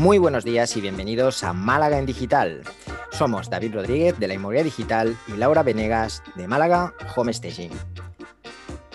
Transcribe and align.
Muy 0.00 0.16
buenos 0.16 0.46
días 0.46 0.74
y 0.78 0.80
bienvenidos 0.80 1.44
a 1.44 1.52
Málaga 1.52 1.98
en 1.98 2.06
Digital. 2.06 2.62
Somos 3.10 3.50
David 3.50 3.74
Rodríguez 3.74 4.18
de 4.18 4.28
la 4.28 4.32
Inmobiliaria 4.32 4.64
Digital 4.64 5.14
y 5.28 5.36
Laura 5.36 5.62
Venegas 5.62 6.22
de 6.36 6.48
Málaga 6.48 6.94
Home 7.14 7.30
Staging. 7.34 7.70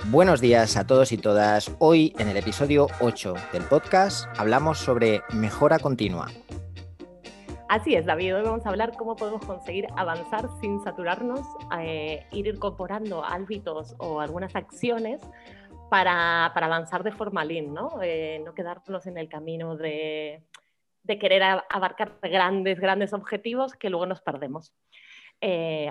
Buenos 0.06 0.42
días 0.42 0.76
a 0.78 0.88
todos 0.88 1.12
y 1.12 1.20
todas. 1.20 1.72
Hoy 1.78 2.12
en 2.18 2.28
el 2.30 2.38
episodio 2.38 2.88
8 3.02 3.36
del 3.54 3.62
podcast 3.66 4.28
hablamos 4.40 4.80
sobre 4.80 5.22
mejora 5.32 5.78
continua. 5.78 6.32
Así 7.70 7.94
es, 7.94 8.08
David. 8.08 8.38
Hoy 8.38 8.42
vamos 8.42 8.66
a 8.66 8.70
hablar 8.70 8.94
cómo 8.98 9.16
podemos 9.16 9.46
conseguir 9.46 9.86
avanzar 9.98 10.50
sin 10.60 10.84
saturarnos, 10.84 11.42
eh, 11.82 12.26
ir 12.32 12.48
incorporando 12.48 13.24
hábitos 13.24 13.94
o 14.00 14.22
algunas 14.22 14.56
acciones 14.56 15.22
para, 15.92 16.48
avanzar 16.48 17.04
de 17.04 17.12
forma 17.12 17.46
lean, 17.46 17.76
¿no? 17.76 18.02
Eh, 18.02 18.42
no 18.44 18.56
quedarnos 18.56 19.06
en 19.06 19.20
el 19.20 19.30
camino 19.30 19.76
de, 19.76 20.42
querer 21.06 21.44
abarcar 21.70 22.20
grandes, 22.22 22.80
grandes 22.80 23.14
objetivos 23.14 23.74
que 23.74 23.90
luego 23.90 24.06
nos 24.06 24.22
perdemos. 24.22 24.74
Eh, 25.42 25.90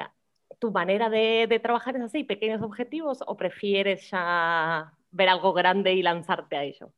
¿Tu 0.59 0.71
manera 0.71 1.11
de, 1.11 1.61
trabajar 1.63 1.97
es 1.97 2.03
así, 2.03 2.25
pequeños 2.25 2.63
objetivos, 2.63 3.23
o 3.27 3.37
prefieres 3.37 4.11
ya 4.11 4.93
ver 5.11 5.29
algo 5.29 5.53
grande 5.53 5.93
y 5.95 6.03
lanzarte 6.03 6.57
a 6.57 6.65
ello? 6.65 6.93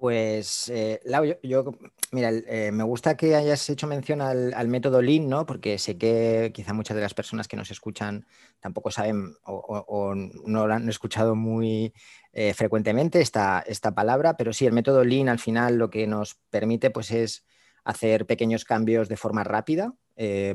Pues, 0.00 0.70
eh, 0.70 0.98
Lau, 1.04 1.26
yo, 1.42 1.74
mira, 2.10 2.30
eh, 2.30 2.72
me 2.72 2.84
gusta 2.84 3.18
que 3.18 3.36
hayas 3.36 3.68
hecho 3.68 3.86
mención 3.86 4.22
al, 4.22 4.68
método 4.68 5.02
Lean, 5.02 5.28
¿no? 5.28 5.44
Porque 5.44 5.76
sé 5.76 5.98
que 5.98 6.52
quizá 6.54 6.72
muchas 6.72 6.94
de 6.94 7.02
las 7.02 7.12
personas 7.12 7.48
que 7.48 7.56
nos 7.58 7.70
escuchan 7.70 8.26
tampoco 8.60 8.90
saben 8.90 9.34
o, 9.44 10.14
no 10.14 10.66
lo 10.66 10.72
han 10.72 10.88
escuchado 10.88 11.34
muy 11.34 11.92
eh, 12.32 12.54
frecuentemente 12.54 13.20
esta, 13.20 13.62
esta 13.66 13.94
palabra, 13.94 14.38
pero 14.38 14.54
sí, 14.54 14.64
el 14.64 14.72
método 14.72 15.04
Lean 15.04 15.28
al 15.28 15.38
final 15.38 15.76
lo 15.76 15.90
que 15.90 16.06
nos 16.06 16.36
permite 16.48 16.88
pues 16.90 17.10
es 17.10 17.44
hacer 17.84 18.24
pequeños 18.24 18.64
cambios 18.64 19.06
de 19.10 19.18
forma 19.18 19.44
rápida 19.44 19.92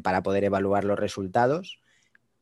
para 0.03 0.21
poder 0.23 0.43
evaluar 0.43 0.83
los 0.83 0.97
resultados 0.99 1.79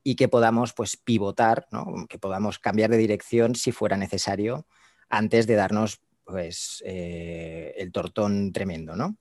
y 0.03 0.16
que 0.16 0.28
podamos 0.28 0.73
pues 0.73 0.97
pivotar, 0.97 1.67
¿no? 1.72 2.06
que 2.09 2.19
podamos 2.19 2.59
cambiar 2.59 2.89
de 2.91 2.97
dirección 2.97 3.56
si 3.56 3.72
fuera 3.72 3.95
necesario 3.95 4.67
antes 5.09 5.47
de 5.47 5.56
darnos 5.56 6.02
pues 6.25 6.83
eh, 6.85 7.73
el 7.77 7.91
tortón 7.91 8.52
tremendo, 8.52 8.95
¿no? 8.95 9.17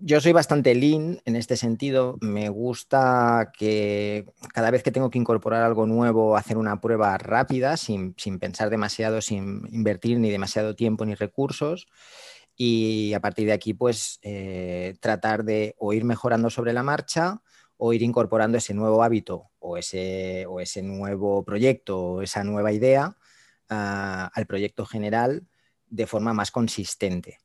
Yo 0.00 0.20
soy 0.20 0.30
bastante 0.32 0.76
lean 0.76 1.20
en 1.24 1.34
este 1.34 1.56
sentido. 1.56 2.18
Me 2.20 2.48
gusta 2.50 3.50
que 3.58 4.26
cada 4.54 4.70
vez 4.70 4.84
que 4.84 4.92
tengo 4.92 5.10
que 5.10 5.18
incorporar 5.18 5.64
algo 5.64 5.86
nuevo, 5.86 6.36
hacer 6.36 6.56
una 6.56 6.80
prueba 6.80 7.18
rápida, 7.18 7.76
sin, 7.76 8.14
pensar 8.38 8.70
demasiado, 8.70 9.20
sin 9.20 9.62
invertir 9.72 10.20
ni 10.20 10.30
demasiado 10.30 10.76
tiempo 10.76 11.04
ni 11.04 11.16
recursos. 11.16 11.88
Y 12.56 13.12
a 13.14 13.20
partir 13.20 13.46
de 13.46 13.52
aquí, 13.52 13.74
pues 13.74 14.20
eh, 14.22 14.96
tratar 15.00 15.44
de 15.44 15.74
o 15.78 15.92
ir 15.92 16.04
mejorando 16.04 16.48
sobre 16.48 16.72
la 16.72 16.84
marcha 16.84 17.42
o 17.76 17.92
ir 17.92 18.02
incorporando 18.02 18.58
ese 18.58 18.74
nuevo 18.74 19.02
hábito 19.02 19.50
o 19.58 19.76
ese, 19.76 20.46
o 20.46 20.60
ese 20.60 20.82
nuevo 20.82 21.44
proyecto 21.44 21.98
o 22.00 22.22
esa 22.22 22.44
nueva 22.44 22.72
idea 22.72 23.16
ah, 23.68 24.30
al 24.32 24.46
proyecto 24.46 24.86
general 24.86 25.46
de 25.90 26.06
forma 26.06 26.32
más 26.32 26.50
consistente. 26.50 27.38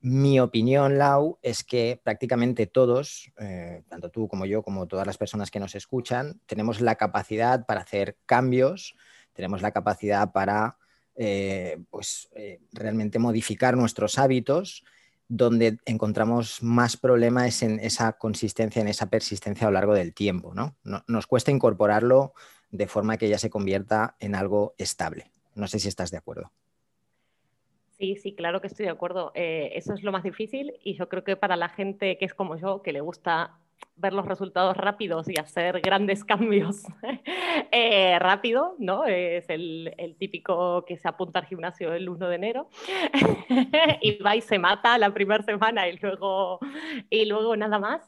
Mi 0.00 0.38
opinión, 0.38 0.98
Lau, 0.98 1.38
es 1.40 1.64
que 1.64 1.98
prácticamente 2.04 2.66
todos, 2.66 3.32
eh, 3.38 3.84
tanto 3.88 4.10
tú 4.10 4.28
como 4.28 4.44
yo, 4.44 4.62
como 4.62 4.86
todas 4.86 5.06
las 5.06 5.16
personas 5.16 5.50
que 5.50 5.58
nos 5.58 5.74
escuchan, 5.74 6.42
tenemos 6.44 6.82
la 6.82 6.96
capacidad 6.96 7.64
para 7.64 7.80
hacer 7.80 8.18
cambios, 8.26 8.96
tenemos 9.32 9.62
la 9.62 9.70
capacidad 9.70 10.30
para 10.30 10.76
eh, 11.14 11.78
pues, 11.88 12.28
eh, 12.34 12.60
realmente 12.72 13.18
modificar 13.18 13.78
nuestros 13.78 14.18
hábitos. 14.18 14.84
Donde 15.26 15.78
encontramos 15.86 16.62
más 16.62 16.98
problemas 16.98 17.62
en 17.62 17.80
esa 17.80 18.12
consistencia, 18.12 18.82
en 18.82 18.88
esa 18.88 19.06
persistencia 19.06 19.66
a 19.66 19.70
lo 19.70 19.74
largo 19.74 19.94
del 19.94 20.12
tiempo. 20.12 20.52
¿no? 20.52 20.76
Nos 21.06 21.26
cuesta 21.26 21.50
incorporarlo 21.50 22.34
de 22.70 22.86
forma 22.86 23.16
que 23.16 23.30
ya 23.30 23.38
se 23.38 23.48
convierta 23.48 24.16
en 24.20 24.34
algo 24.34 24.74
estable. 24.76 25.30
No 25.54 25.66
sé 25.66 25.78
si 25.78 25.88
estás 25.88 26.10
de 26.10 26.18
acuerdo. 26.18 26.52
Sí, 28.04 28.16
sí, 28.16 28.34
claro 28.34 28.60
que 28.60 28.66
estoy 28.66 28.84
de 28.84 28.92
acuerdo. 28.92 29.32
Eh, 29.34 29.72
eso 29.76 29.94
es 29.94 30.02
lo 30.02 30.12
más 30.12 30.22
difícil 30.22 30.74
y 30.82 30.92
yo 30.92 31.08
creo 31.08 31.24
que 31.24 31.36
para 31.36 31.56
la 31.56 31.70
gente 31.70 32.18
que 32.18 32.26
es 32.26 32.34
como 32.34 32.54
yo, 32.54 32.82
que 32.82 32.92
le 32.92 33.00
gusta 33.00 33.56
ver 33.96 34.12
los 34.12 34.26
resultados 34.26 34.76
rápidos 34.76 35.26
y 35.30 35.40
hacer 35.40 35.80
grandes 35.80 36.22
cambios 36.26 36.82
eh, 37.72 38.18
rápido, 38.18 38.74
¿no? 38.78 39.06
Es 39.06 39.48
el, 39.48 40.16
típico 40.18 40.84
que 40.84 40.98
se 40.98 41.08
apunta 41.08 41.38
al 41.38 41.46
gimnasio 41.46 41.94
el 41.94 42.06
1 42.06 42.28
de 42.28 42.34
enero 42.34 42.68
y 44.02 44.18
va 44.18 44.36
y 44.36 44.42
se 44.42 44.58
mata 44.58 44.98
la 44.98 45.14
primera 45.14 45.42
semana 45.42 45.88
y 45.88 45.96
luego, 45.96 46.58
y 47.08 47.24
luego 47.24 47.56
nada 47.56 47.78
más. 47.78 48.02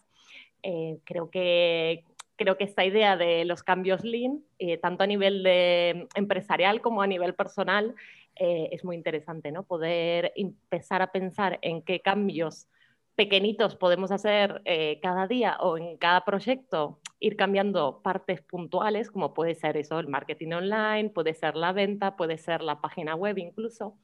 Eh, 0.63 0.99
creo 1.05 1.31
que 1.31 2.05
creo 2.37 2.59
que 2.59 2.65
esta 2.65 2.84
idea 2.84 3.17
de 3.17 3.47
los 3.47 3.63
cambios 3.63 4.05
lean, 4.05 4.43
tanto 4.83 5.05
a 5.05 5.07
nivel 5.07 5.43
de 5.43 6.07
empresarial 6.15 6.83
como 6.83 7.01
a 7.01 7.07
nivel 7.07 7.34
personal, 7.34 7.95
eh, 8.36 8.69
es 8.72 8.84
muy 8.84 8.97
interesante, 8.97 9.50
¿no? 9.52 9.64
Poder 9.64 10.32
empezar 10.36 11.02
a 11.02 11.12
pensar 11.12 11.58
en 11.62 11.82
qué 11.82 12.00
cambios 12.00 12.69
pequeñitos 13.16 13.76
podemos 13.76 14.10
hacer 14.10 14.60
eh, 14.66 15.00
cada 15.02 15.26
día 15.26 15.56
o 15.60 15.78
en 15.78 15.97
cada 15.97 16.24
proyecto, 16.24 17.00
ir 17.19 17.36
cambiando 17.36 18.02
partes 18.02 18.42
puntuales, 18.42 19.10
como 19.10 19.32
puede 19.32 19.54
ser 19.54 19.78
eso, 19.78 19.98
el 19.98 20.08
marketing 20.08 20.52
online, 20.52 21.10
puede 21.10 21.32
ser 21.34 21.56
la 21.56 21.72
venta, 21.72 22.14
puede 22.16 22.36
ser 22.36 22.60
la 22.62 22.80
página 22.82 23.14
web 23.14 23.38
incluso, 23.38 23.97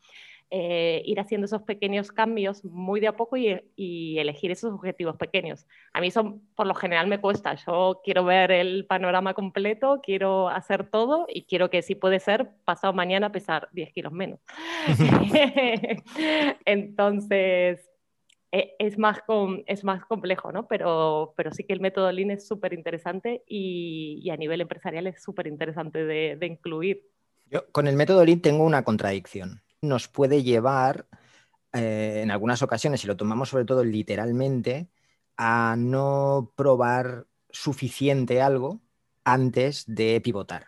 eh, 0.54 1.00
ir 1.06 1.18
haciendo 1.18 1.46
esos 1.46 1.62
pequeños 1.62 2.12
cambios 2.12 2.62
muy 2.62 3.00
de 3.00 3.06
a 3.06 3.16
poco 3.16 3.38
y, 3.38 4.18
elegir 4.18 4.50
esos 4.50 4.70
objetivos 4.70 5.16
pequeños. 5.16 5.66
A 5.94 6.00
mí 6.02 6.08
eso 6.08 6.40
por 6.54 6.66
lo 6.66 6.74
general 6.74 7.06
me 7.06 7.22
cuesta. 7.22 7.54
Yo 7.54 8.02
quiero 8.04 8.22
ver 8.26 8.52
el 8.52 8.84
panorama 8.84 9.32
completo, 9.32 10.02
quiero 10.02 10.50
hacer 10.50 10.90
todo 10.90 11.24
y 11.26 11.44
quiero 11.44 11.70
que 11.70 11.80
si 11.80 11.94
puede 11.94 12.20
ser, 12.20 12.50
pasado 12.66 12.92
mañana 12.92 13.32
pesar 13.32 13.70
10 13.72 13.94
kilos 13.94 14.12
menos. 14.12 14.40
Entonces, 16.66 17.90
e, 18.52 18.76
es 18.78 18.98
más, 18.98 19.20
es 19.66 19.84
más 19.84 20.04
complejo, 20.04 20.52
¿no? 20.52 20.68
Pero, 20.68 21.32
pero 21.34 21.50
sí 21.52 21.64
que 21.64 21.72
el 21.72 21.80
método 21.80 22.12
Lean 22.12 22.30
es 22.30 22.46
súper 22.46 22.74
interesante 22.74 23.42
y, 23.46 24.28
a 24.28 24.36
nivel 24.36 24.60
empresarial 24.60 25.06
es 25.06 25.22
súper 25.22 25.46
interesante 25.46 26.04
de, 26.04 26.36
de 26.36 26.46
incluir. 26.46 27.08
Yo 27.46 27.72
con 27.72 27.86
el 27.86 27.96
método 27.96 28.22
Lean 28.22 28.42
tengo 28.42 28.64
una 28.64 28.84
contradicción 28.84 29.61
nos 29.82 30.08
puede 30.08 30.42
llevar 30.42 31.06
eh, 31.72 32.20
en 32.22 32.30
algunas 32.30 32.62
ocasiones, 32.62 33.04
y 33.04 33.06
lo 33.06 33.16
tomamos 33.16 33.50
sobre 33.50 33.64
todo 33.64 33.84
literalmente, 33.84 34.88
a 35.36 35.74
no 35.78 36.52
probar 36.56 37.26
suficiente 37.50 38.40
algo 38.40 38.80
antes 39.24 39.84
de 39.86 40.20
pivotar, 40.20 40.66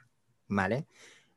¿vale? 0.49 0.87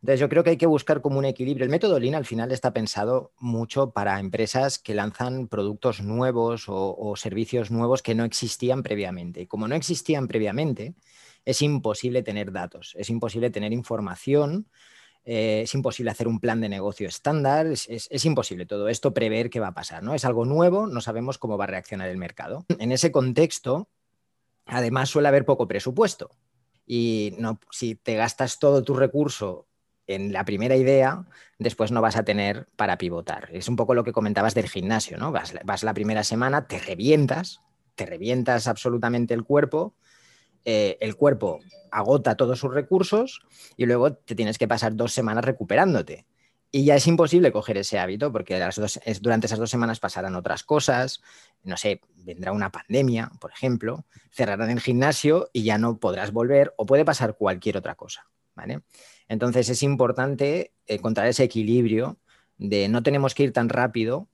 Entonces 0.01 0.19
yo 0.19 0.29
creo 0.29 0.43
que 0.43 0.51
hay 0.51 0.57
que 0.57 0.67
buscar 0.67 1.01
como 1.01 1.17
un 1.19 1.25
equilibrio. 1.25 1.63
El 1.63 1.71
método 1.71 1.99
Lean 1.99 2.15
al 2.15 2.25
final 2.25 2.51
está 2.51 2.71
pensado 2.71 3.33
mucho 3.39 3.91
para 3.91 4.19
empresas 4.19 4.77
que 4.79 4.93
lanzan 4.93 5.47
productos 5.47 6.01
nuevos 6.01 6.65
o 6.67 7.13
servicios 7.15 7.71
nuevos 7.71 8.03
que 8.03 8.15
no 8.15 8.23
existían 8.23 8.83
previamente. 8.83 9.41
Y 9.41 9.47
como 9.47 9.67
no 9.67 9.75
existían 9.75 10.27
previamente, 10.27 10.95
es 11.45 11.61
imposible 11.61 12.23
tener 12.23 12.51
datos, 12.51 12.93
es 12.97 13.09
imposible 13.09 13.49
tener 13.49 13.73
información 13.73 14.67
eh, 15.29 15.63
es 15.63 15.75
imposible 15.75 16.09
hacer 16.09 16.29
un 16.29 16.39
plan 16.39 16.61
de 16.61 16.69
negocio 16.69 17.05
estándar, 17.05 17.67
es, 17.67 18.25
imposible 18.25 18.65
todo 18.65 18.87
esto 18.87 19.13
prever 19.13 19.49
qué 19.49 19.59
va 19.59 19.67
a 19.67 19.73
pasar, 19.73 20.01
¿no? 20.01 20.13
Es 20.13 20.23
algo 20.23 20.45
nuevo, 20.45 20.87
no 20.87 21.01
sabemos 21.01 21.37
cómo 21.37 21.57
va 21.57 21.65
a 21.65 21.67
reaccionar 21.67 22.07
el 22.07 22.15
mercado. 22.17 22.65
En 22.79 22.93
ese 22.93 23.11
contexto, 23.11 23.89
además 24.65 25.09
suele 25.09 25.27
haber 25.27 25.43
poco 25.43 25.67
presupuesto 25.67 26.31
y 26.85 27.35
no, 27.39 27.59
si 27.71 27.95
te 27.95 28.15
gastas 28.15 28.57
todo 28.57 28.85
tu 28.85 28.93
recurso 28.93 29.67
en 30.07 30.31
la 30.31 30.45
primera 30.45 30.77
idea, 30.77 31.25
después 31.59 31.91
no 31.91 32.01
vas 32.01 32.15
a 32.15 32.23
tener 32.23 32.69
para 32.77 32.97
pivotar. 32.97 33.49
Es 33.51 33.67
un 33.67 33.75
poco 33.75 33.93
lo 33.93 34.05
que 34.05 34.13
comentabas 34.13 34.53
del 34.53 34.69
gimnasio, 34.69 35.17
¿no? 35.17 35.33
Vas, 35.33 35.53
vas 35.65 35.83
la 35.83 35.93
primera 35.93 36.23
semana, 36.23 36.67
te 36.67 36.79
revientas, 36.79 37.59
te 37.95 38.05
revientas 38.05 38.65
absolutamente 38.69 39.33
el 39.33 39.43
cuerpo 39.43 39.93
eh, 40.69 40.97
el 40.99 41.15
cuerpo 41.15 41.61
agota 41.91 42.35
todos 42.35 42.59
sus 42.59 42.73
recursos 42.73 43.39
y 43.77 43.85
luego 43.85 44.15
te 44.15 44.35
tienes 44.35 44.57
que 44.57 44.67
pasar 44.67 44.97
dos 44.97 45.13
semanas 45.13 45.45
recuperándote. 45.45 46.25
Y 46.73 46.83
ya 46.83 46.95
es 46.95 47.07
imposible 47.07 47.53
coger 47.53 47.77
ese 47.77 47.99
hábito 47.99 48.33
porque 48.33 48.61
durante 49.21 49.47
esas 49.47 49.59
dos 49.59 49.69
semanas 49.69 50.01
pasarán 50.01 50.35
otras 50.35 50.63
cosas, 50.63 51.21
no 51.63 51.77
sé, 51.77 52.01
vendrá 52.17 52.51
una 52.51 52.69
pandemia, 52.69 53.31
por 53.39 53.51
ejemplo, 53.51 54.03
cerrarán 54.29 54.69
el 54.69 54.81
gimnasio 54.81 55.49
y 55.53 55.63
ya 55.63 55.77
no 55.77 55.99
podrás 55.99 56.33
volver 56.33 56.73
o 56.75 56.85
puede 56.85 57.05
pasar 57.05 57.37
cualquier 57.37 57.77
otra 57.77 57.95
cosa. 57.95 58.27
¿vale? 58.53 58.81
Entonces 59.29 59.69
es 59.69 59.81
importante 59.83 60.73
encontrar 60.85 61.27
ese 61.27 61.45
equilibrio 61.45 62.17
de 62.57 62.89
no 62.89 63.03
tenemos 63.03 63.35
que 63.35 63.43
ir 63.43 63.53
tan 63.53 63.69
rápido, 63.69 64.27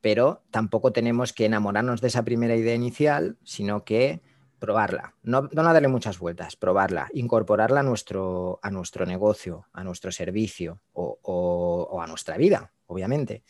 pero 0.00 0.44
tampoco 0.52 0.92
tenemos 0.92 1.32
que 1.32 1.46
enamorarnos 1.46 2.00
de 2.00 2.06
esa 2.06 2.24
primera 2.24 2.54
idea 2.54 2.76
inicial, 2.76 3.38
sino 3.42 3.84
que 3.84 4.20
probarla, 4.64 5.14
no, 5.22 5.50
no 5.52 5.62
darle 5.62 5.88
muchas 5.88 6.18
vueltas, 6.18 6.56
probarla, 6.56 7.10
incorporarla 7.12 7.80
a 7.80 7.82
nuestro, 7.82 8.60
a 8.62 8.70
nuestro 8.70 9.04
negocio, 9.04 9.66
a 9.74 9.84
nuestro 9.84 10.10
servicio 10.10 10.80
o, 10.94 12.00
a 12.00 12.06
nuestra 12.06 12.38
vida, 12.38 12.72
obviamente. 12.86 13.42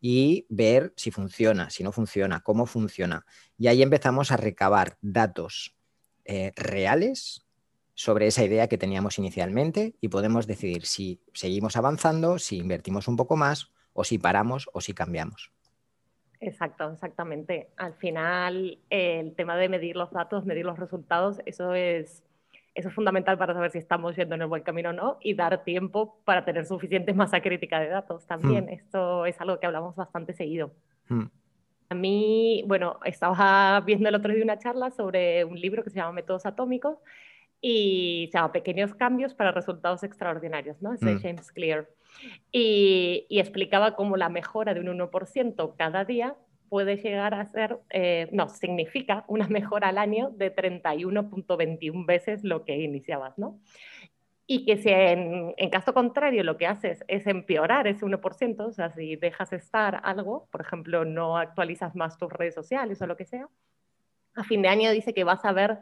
y 0.00 0.44
ver 0.50 0.92
si 0.96 1.10
funciona, 1.10 1.70
si 1.70 1.82
no 1.84 1.92
funciona, 1.92 2.40
cómo 2.40 2.66
funciona. 2.66 3.24
Y 3.56 3.68
ahí 3.68 3.82
empezamos 3.82 4.30
a 4.32 4.36
recabar 4.36 4.98
datos 5.00 5.74
eh, 6.24 6.52
reales 6.56 7.46
sobre 7.94 8.26
esa 8.26 8.44
idea 8.44 8.68
que 8.68 8.76
teníamos 8.76 9.18
inicialmente 9.18 9.94
y 10.00 10.08
podemos 10.08 10.46
decidir 10.46 10.84
si 10.84 11.22
seguimos 11.32 11.76
avanzando, 11.76 12.38
si 12.38 12.58
invertimos 12.58 13.08
un 13.08 13.16
poco 13.16 13.36
más 13.36 13.70
o 13.92 14.04
si 14.04 14.18
paramos 14.18 14.68
o 14.72 14.80
si 14.80 14.92
cambiamos. 14.92 15.55
Exacto, 16.40 16.90
exactamente. 16.90 17.70
Al 17.76 17.94
final, 17.94 18.78
el 18.90 19.34
tema 19.34 19.56
de 19.56 19.68
medir 19.68 19.96
los 19.96 20.10
datos, 20.10 20.44
medir 20.44 20.66
los 20.66 20.78
resultados, 20.78 21.40
eso 21.46 21.74
es, 21.74 22.22
eso 22.74 22.88
es 22.88 22.94
fundamental 22.94 23.38
para 23.38 23.54
saber 23.54 23.70
si 23.70 23.78
estamos 23.78 24.16
yendo 24.16 24.34
en 24.34 24.42
el 24.42 24.48
buen 24.48 24.62
camino 24.62 24.90
o 24.90 24.92
no 24.92 25.18
y 25.20 25.34
dar 25.34 25.64
tiempo 25.64 26.18
para 26.24 26.44
tener 26.44 26.66
suficiente 26.66 27.14
masa 27.14 27.40
crítica 27.40 27.80
de 27.80 27.88
datos 27.88 28.26
también. 28.26 28.66
Hmm. 28.66 28.70
Esto 28.70 29.26
es 29.26 29.40
algo 29.40 29.58
que 29.58 29.66
hablamos 29.66 29.96
bastante 29.96 30.34
seguido. 30.34 30.72
Hmm. 31.08 31.26
A 31.88 31.94
mí, 31.94 32.64
bueno, 32.66 32.98
estaba 33.04 33.80
viendo 33.80 34.08
el 34.08 34.14
otro 34.16 34.32
día 34.32 34.42
una 34.42 34.58
charla 34.58 34.90
sobre 34.90 35.44
un 35.44 35.58
libro 35.58 35.84
que 35.84 35.90
se 35.90 35.96
llama 35.96 36.12
Métodos 36.12 36.44
Atómicos 36.44 36.98
y 37.60 38.28
se 38.30 38.38
llama 38.38 38.52
Pequeños 38.52 38.94
Cambios 38.94 39.34
para 39.34 39.52
Resultados 39.52 40.02
Extraordinarios, 40.02 40.80
¿no? 40.82 40.92
Es 40.92 41.00
de 41.00 41.14
mm. 41.14 41.20
James 41.20 41.52
Clear. 41.52 41.88
Y, 42.52 43.26
explicaba 43.30 43.94
cómo 43.96 44.16
la 44.16 44.28
mejora 44.28 44.74
de 44.74 44.80
un 44.80 44.86
1% 44.86 45.74
cada 45.76 46.04
día 46.04 46.36
puede 46.68 46.96
llegar 46.96 47.34
a 47.34 47.46
ser, 47.46 47.78
eh, 47.90 48.28
no, 48.32 48.48
significa 48.48 49.24
una 49.28 49.48
mejora 49.48 49.88
al 49.88 49.98
año 49.98 50.30
de 50.30 50.54
31.21 50.54 52.06
veces 52.06 52.44
lo 52.44 52.64
que 52.64 52.76
iniciabas, 52.76 53.38
¿no? 53.38 53.60
Y 54.48 54.64
que 54.64 54.76
si 54.76 54.90
en, 54.90 55.54
en, 55.56 55.70
caso 55.70 55.92
contrario 55.92 56.44
lo 56.44 56.56
que 56.56 56.68
haces 56.68 57.04
es 57.08 57.26
empeorar 57.26 57.88
ese 57.88 58.06
1%, 58.06 58.60
o 58.60 58.72
sea, 58.72 58.90
si 58.90 59.16
dejas 59.16 59.52
estar 59.52 60.00
algo, 60.04 60.48
por 60.52 60.60
ejemplo, 60.60 61.04
no 61.04 61.36
actualizas 61.36 61.96
más 61.96 62.16
tus 62.16 62.32
redes 62.32 62.54
sociales 62.54 63.02
o 63.02 63.06
lo 63.06 63.16
que 63.16 63.24
sea, 63.24 63.48
a 64.36 64.44
fin 64.44 64.62
de 64.62 64.68
año 64.68 64.90
dice 64.92 65.14
que 65.14 65.24
vas 65.24 65.44
a 65.44 65.52
ver 65.52 65.78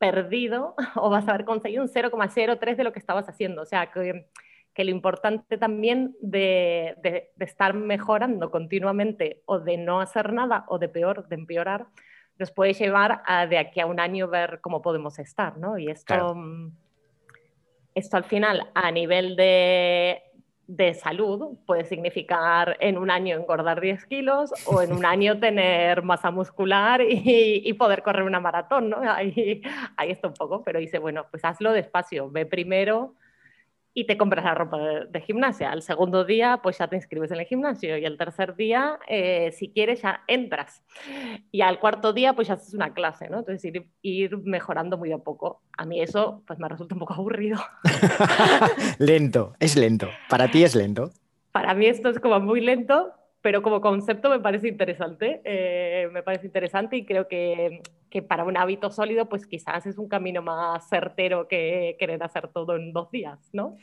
perdido 0.00 0.74
o 0.96 1.10
vas 1.10 1.28
a 1.28 1.30
haber 1.34 1.44
conseguido 1.44 1.84
un 1.84 1.88
0,03 1.88 2.74
de 2.74 2.84
lo 2.84 2.92
que 2.92 2.98
estabas 2.98 3.28
haciendo. 3.28 3.62
O 3.62 3.66
sea, 3.66 3.92
que, 3.92 4.26
que 4.74 4.84
lo 4.84 4.90
importante 4.90 5.58
también 5.58 6.16
de, 6.20 6.96
de, 7.02 7.30
estar 7.44 7.74
mejorando 7.74 8.50
continuamente 8.50 9.42
o 9.46 9.60
de 9.60 9.76
no 9.76 10.00
hacer 10.00 10.32
nada 10.32 10.64
o 10.66 10.78
de 10.78 10.88
peor, 10.88 11.28
de 11.28 11.36
empeorar, 11.36 11.86
nos 12.38 12.50
puede 12.50 12.72
llevar 12.72 13.22
a 13.26 13.46
de 13.46 13.58
aquí 13.58 13.80
a 13.80 13.86
un 13.86 14.00
año 14.00 14.26
ver 14.26 14.60
cómo 14.62 14.80
podemos 14.80 15.18
estar, 15.18 15.58
¿no? 15.58 15.78
Y 15.78 15.88
esto, 15.88 16.34
mm, 16.34 16.72
esto 17.94 18.16
al 18.16 18.24
final, 18.24 18.70
a 18.74 18.90
nivel 18.90 19.36
de, 19.36 20.22
de 20.70 20.94
salud 20.94 21.58
puede 21.66 21.84
significar 21.84 22.76
en 22.78 22.96
un 22.96 23.10
año 23.10 23.36
engordar 23.36 23.80
10 23.80 24.06
kilos 24.06 24.52
o 24.66 24.82
en 24.82 24.92
un 24.92 25.04
año 25.04 25.40
tener 25.40 26.04
masa 26.04 26.30
muscular 26.30 27.00
y, 27.02 27.72
poder 27.74 28.02
correr 28.02 28.22
una 28.22 28.40
maratón, 28.40 28.90
¿no? 28.90 28.98
Ahí, 29.00 29.62
ahí 29.96 30.10
está 30.10 30.28
un 30.28 30.34
poco, 30.34 30.62
pero 30.62 30.78
dice, 30.78 30.98
bueno, 30.98 31.26
pues 31.30 31.44
hazlo 31.44 31.72
despacio, 31.72 32.30
ve 32.30 32.46
primero 32.46 33.14
y 33.92 34.06
te 34.06 34.16
compras 34.16 34.44
la 34.44 34.54
ropa 34.54 34.78
de, 34.78 35.20
gimnasia. 35.20 35.70
Al 35.72 35.82
segundo 35.82 36.24
día, 36.24 36.60
pues 36.62 36.78
ya 36.78 36.88
te 36.88 36.96
inscribes 36.96 37.30
en 37.32 37.40
el 37.40 37.46
gimnasio 37.46 37.98
y 37.98 38.04
al 38.04 38.16
tercer 38.16 38.54
día, 38.54 38.98
eh, 39.08 39.52
si 39.52 39.70
quieres, 39.70 40.02
ya 40.02 40.22
entras. 40.28 40.82
Y 41.50 41.62
al 41.62 41.80
cuarto 41.80 42.12
día, 42.12 42.34
pues 42.34 42.48
ya 42.48 42.54
haces 42.54 42.74
una 42.74 42.94
clase, 42.94 43.28
¿no? 43.28 43.40
Entonces, 43.40 43.64
ir, 43.64 43.86
ir 44.02 44.38
mejorando 44.38 44.96
muy 44.96 45.12
a 45.12 45.18
poco. 45.18 45.60
A 45.76 45.84
mí 45.84 46.00
eso, 46.00 46.42
pues 46.46 46.58
me 46.58 46.68
resulta 46.68 46.94
un 46.94 47.00
poco 47.00 47.14
aburrido. 47.14 47.58
lento, 48.98 49.54
es 49.58 49.76
lento. 49.76 50.08
Para 50.28 50.50
ti 50.50 50.62
es 50.62 50.74
lento. 50.74 51.10
Para 51.52 51.74
mí 51.74 51.86
esto 51.86 52.10
es 52.10 52.20
como 52.20 52.38
muy 52.38 52.60
lento, 52.60 53.12
pero 53.42 53.62
como 53.62 53.80
concepto 53.80 54.30
me 54.30 54.40
parece 54.40 54.68
interesante. 54.68 55.40
Eh, 55.44 56.08
me 56.12 56.22
parece 56.22 56.46
interesante 56.46 56.96
y 56.96 57.04
creo 57.04 57.28
que 57.28 57.82
que 58.10 58.22
para 58.22 58.44
un 58.44 58.56
hábito 58.56 58.90
sólido, 58.90 59.28
pues 59.28 59.46
quizás 59.46 59.86
es 59.86 59.96
un 59.96 60.08
camino 60.08 60.42
más 60.42 60.88
certero 60.88 61.46
que 61.48 61.96
querer 61.98 62.22
hacer 62.22 62.48
todo 62.48 62.76
en 62.76 62.92
dos 62.92 63.10
días, 63.10 63.38
¿no? 63.52 63.78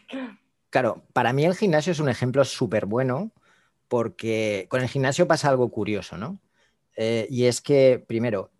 Claro, 0.69 1.05
para 1.13 1.31
mí 1.31 1.45
el 1.45 1.55
gimnasio 1.55 1.93
es 1.93 1.99
un 1.99 2.09
ejemplo 2.09 2.43
súper 2.43 2.85
bueno 2.85 3.31
porque 3.87 4.67
con 4.69 4.81
el 4.81 4.89
gimnasio 4.89 5.27
pasa 5.27 5.49
algo 5.49 5.71
curioso, 5.71 6.17
¿no? 6.17 6.39
Eh, 6.97 7.25
y 7.29 7.45
es 7.45 7.61
que, 7.61 8.03
primero, 8.05 8.51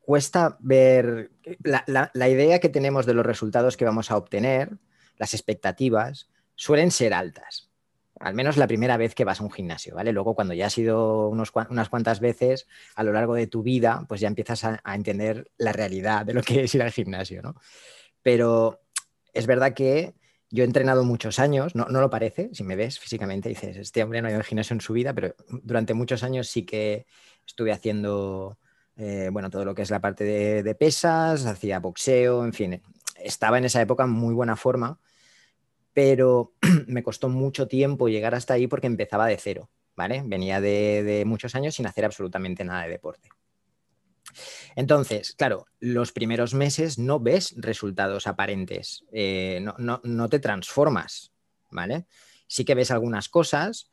cuesta 0.00 0.56
ver 0.58 1.30
la, 1.62 2.10
la 2.12 2.28
idea 2.28 2.58
que 2.58 2.68
tenemos 2.68 3.06
de 3.06 3.14
los 3.14 3.24
resultados 3.24 3.76
que 3.76 3.84
vamos 3.84 4.10
a 4.10 4.16
obtener, 4.16 4.70
las 5.18 5.34
expectativas, 5.34 6.30
suelen 6.56 6.90
ser 6.90 7.14
altas 7.14 7.71
al 8.22 8.34
menos 8.34 8.56
la 8.56 8.68
primera 8.68 8.96
vez 8.96 9.14
que 9.14 9.24
vas 9.24 9.40
a 9.40 9.44
un 9.44 9.50
gimnasio, 9.50 9.96
¿vale? 9.96 10.12
Luego 10.12 10.36
cuando 10.36 10.54
ya 10.54 10.66
has 10.66 10.78
ido 10.78 11.28
unas 11.28 11.50
cuantas 11.50 12.20
veces 12.20 12.68
a 12.94 13.02
lo 13.02 13.12
largo 13.12 13.34
de 13.34 13.48
tu 13.48 13.64
vida, 13.64 14.04
pues 14.08 14.20
ya 14.20 14.28
empiezas 14.28 14.62
a, 14.64 14.80
entender 14.94 15.50
la 15.58 15.72
realidad 15.72 16.24
de 16.24 16.34
lo 16.34 16.42
que 16.42 16.62
es 16.62 16.74
ir 16.74 16.82
al 16.82 16.92
gimnasio, 16.92 17.42
¿no? 17.42 17.56
Pero 18.22 18.80
es 19.32 19.46
verdad 19.46 19.74
que 19.74 20.14
yo 20.50 20.62
he 20.62 20.66
entrenado 20.66 21.02
muchos 21.02 21.40
años, 21.40 21.74
no, 21.74 21.86
lo 21.88 22.10
parece, 22.10 22.50
si 22.52 22.62
me 22.62 22.76
ves 22.76 23.00
físicamente 23.00 23.48
dices, 23.48 23.76
este 23.76 24.04
hombre 24.04 24.22
no 24.22 24.28
ha 24.28 24.30
ido 24.30 24.38
al 24.38 24.44
gimnasio 24.44 24.74
en 24.74 24.80
su 24.80 24.92
vida, 24.92 25.12
pero 25.12 25.34
durante 25.48 25.92
muchos 25.92 26.22
años 26.22 26.46
sí 26.46 26.64
que 26.64 27.06
estuve 27.44 27.72
haciendo, 27.72 28.56
eh, 28.96 29.30
bueno, 29.32 29.50
todo 29.50 29.64
lo 29.64 29.74
que 29.74 29.82
es 29.82 29.90
la 29.90 30.00
parte 30.00 30.22
de, 30.62 30.74
pesas, 30.76 31.44
hacía 31.44 31.80
boxeo, 31.80 32.44
en 32.44 32.52
fin, 32.52 32.82
estaba 33.16 33.58
en 33.58 33.64
esa 33.64 33.80
época 33.80 34.06
muy 34.06 34.32
buena 34.32 34.54
forma 34.54 35.00
pero 35.92 36.54
me 36.86 37.02
costó 37.02 37.28
mucho 37.28 37.68
tiempo 37.68 38.08
llegar 38.08 38.34
hasta 38.34 38.54
ahí 38.54 38.66
porque 38.66 38.86
empezaba 38.86 39.26
de 39.26 39.36
cero, 39.36 39.70
¿vale? 39.96 40.22
Venía 40.24 40.60
de, 40.60 41.24
muchos 41.26 41.54
años 41.54 41.74
sin 41.74 41.86
hacer 41.86 42.04
absolutamente 42.04 42.64
nada 42.64 42.84
de 42.84 42.90
deporte. 42.90 43.28
Entonces, 44.76 45.34
claro, 45.36 45.66
los 45.78 46.12
primeros 46.12 46.54
meses 46.54 46.98
no 46.98 47.20
ves 47.20 47.54
resultados 47.56 48.26
aparentes, 48.26 49.04
eh, 49.12 49.60
no, 49.60 50.00
no, 50.02 50.28
te 50.28 50.38
transformas, 50.38 51.32
¿vale? 51.70 52.06
Sí 52.46 52.64
que 52.64 52.74
ves 52.74 52.90
algunas 52.90 53.28
cosas, 53.28 53.90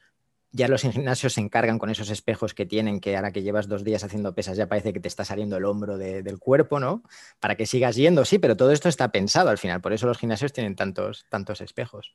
ya 0.51 0.67
los 0.67 0.81
gimnasios 0.81 1.33
se 1.33 1.41
encargan 1.41 1.77
con 1.77 1.89
esos 1.89 2.09
espejos 2.09 2.53
que 2.53 2.65
tienen, 2.65 2.99
que 2.99 3.15
ahora 3.15 3.31
que 3.31 3.43
llevas 3.43 3.67
dos 3.67 3.83
días 3.83 4.03
haciendo 4.03 4.33
pesas 4.33 4.57
ya 4.57 4.67
parece 4.67 4.93
que 4.93 4.99
te 4.99 5.07
está 5.07 5.23
saliendo 5.23 5.57
el 5.57 5.65
hombro 5.65 5.97
del 5.97 6.39
cuerpo, 6.39 6.79
¿no? 6.79 7.03
Para 7.39 7.55
que 7.55 7.65
sigas 7.65 7.95
yendo, 7.95 8.25
sí, 8.25 8.39
pero 8.39 8.57
todo 8.57 8.71
esto 8.71 8.89
está 8.89 9.11
pensado 9.11 9.49
al 9.49 9.57
final, 9.57 9.81
por 9.81 9.93
eso 9.93 10.07
los 10.07 10.17
gimnasios 10.17 10.51
tienen 10.53 10.75
tantos, 10.75 11.25
tantos 11.29 11.61
espejos. 11.61 12.13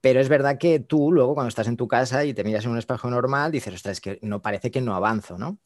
Pero 0.00 0.20
es 0.20 0.28
verdad 0.28 0.58
que 0.58 0.80
tú 0.80 1.12
luego 1.12 1.34
cuando 1.34 1.48
estás 1.48 1.66
en 1.68 1.76
tu 1.76 1.88
casa 1.88 2.24
y 2.24 2.34
te 2.34 2.44
miras 2.44 2.64
en 2.64 2.70
un 2.70 2.78
espejo 2.78 3.10
normal, 3.10 3.50
dices, 3.50 3.74
ostras, 3.74 3.94
es 3.94 4.00
que 4.00 4.18
no 4.22 4.42
parece 4.42 4.70
que 4.70 4.80
no 4.80 4.94
avanzo, 4.94 5.38
¿no? 5.38 5.58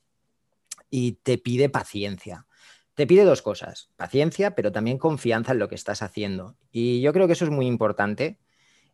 Y 0.91 1.13
te 1.23 1.39
pide 1.39 1.69
paciencia. 1.69 2.47
Te 2.95 3.07
pide 3.07 3.25
dos 3.25 3.41
cosas, 3.41 3.89
paciencia, 3.97 4.55
pero 4.55 4.73
también 4.73 4.99
confianza 4.99 5.53
en 5.53 5.59
lo 5.59 5.69
que 5.69 5.75
estás 5.75 6.03
haciendo. 6.03 6.57
Y 6.71 7.01
yo 7.01 7.15
creo 7.15 7.27
que 7.27 7.33
eso 7.33 7.47
es 7.47 7.51
muy 7.51 7.67
importante 7.67 8.39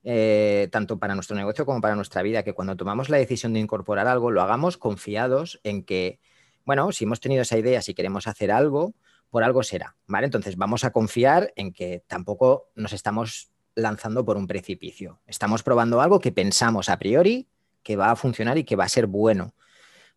eh, 0.04 0.68
tanto 0.70 0.98
para 0.98 1.14
nuestro 1.14 1.36
negocio 1.36 1.66
como 1.66 1.80
para 1.80 1.96
nuestra 1.96 2.22
vida, 2.22 2.42
que 2.42 2.52
cuando 2.52 2.76
tomamos 2.76 3.08
la 3.08 3.18
decisión 3.18 3.52
de 3.52 3.60
incorporar 3.60 4.06
algo, 4.06 4.30
lo 4.30 4.42
hagamos 4.42 4.76
confiados 4.76 5.60
en 5.64 5.82
que, 5.82 6.20
bueno, 6.64 6.92
si 6.92 7.04
hemos 7.04 7.20
tenido 7.20 7.42
esa 7.42 7.58
idea, 7.58 7.82
si 7.82 7.94
queremos 7.94 8.26
hacer 8.26 8.50
algo, 8.50 8.94
por 9.30 9.44
algo 9.44 9.62
será, 9.62 9.96
¿vale? 10.06 10.26
Entonces 10.26 10.56
vamos 10.56 10.84
a 10.84 10.90
confiar 10.90 11.52
en 11.56 11.72
que 11.72 12.02
tampoco 12.06 12.70
nos 12.74 12.92
estamos 12.92 13.50
lanzando 13.74 14.24
por 14.24 14.36
un 14.36 14.46
precipicio. 14.46 15.20
Estamos 15.26 15.62
probando 15.62 16.00
algo 16.00 16.20
que 16.20 16.32
pensamos 16.32 16.88
a 16.88 16.98
priori 16.98 17.48
que 17.82 17.96
va 17.96 18.10
a 18.10 18.16
funcionar 18.16 18.58
y 18.58 18.64
que 18.64 18.76
va 18.76 18.84
a 18.84 18.88
ser 18.88 19.06
bueno. 19.06 19.54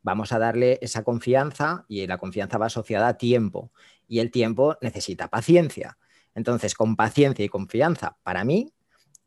Vamos 0.01 0.31
a 0.31 0.39
darle 0.39 0.79
esa 0.81 1.03
confianza 1.03 1.85
y 1.87 2.07
la 2.07 2.17
confianza 2.17 2.57
va 2.57 2.65
asociada 2.67 3.07
a 3.07 3.17
tiempo 3.17 3.71
y 4.07 4.19
el 4.19 4.31
tiempo 4.31 4.77
necesita 4.81 5.27
paciencia. 5.27 5.97
Entonces, 6.33 6.73
con 6.73 6.95
paciencia 6.95 7.45
y 7.45 7.49
confianza, 7.49 8.17
para 8.23 8.43
mí, 8.43 8.73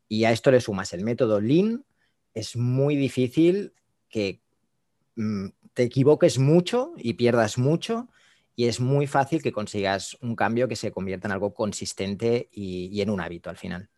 y 0.07 0.25
a 0.25 0.31
esto 0.31 0.51
le 0.51 0.61
sumas 0.61 0.93
el 0.93 1.03
método 1.03 1.41
Lean, 1.41 1.85
es 2.33 2.55
muy 2.55 2.95
difícil 2.95 3.73
que 4.09 4.41
mm, 5.15 5.47
te 5.73 5.83
equivoques 5.83 6.37
mucho 6.39 6.93
y 6.97 7.13
pierdas 7.13 7.57
mucho 7.57 8.07
y 8.55 8.67
es 8.67 8.79
muy 8.79 9.07
fácil 9.07 9.41
que 9.41 9.51
consigas 9.51 10.17
un 10.21 10.35
cambio 10.35 10.67
que 10.67 10.75
se 10.75 10.91
convierta 10.91 11.27
en 11.27 11.33
algo 11.33 11.53
consistente 11.53 12.49
y, 12.51 13.01
en 13.01 13.09
un 13.09 13.19
hábito 13.19 13.49
al 13.49 13.57
final. 13.57 13.89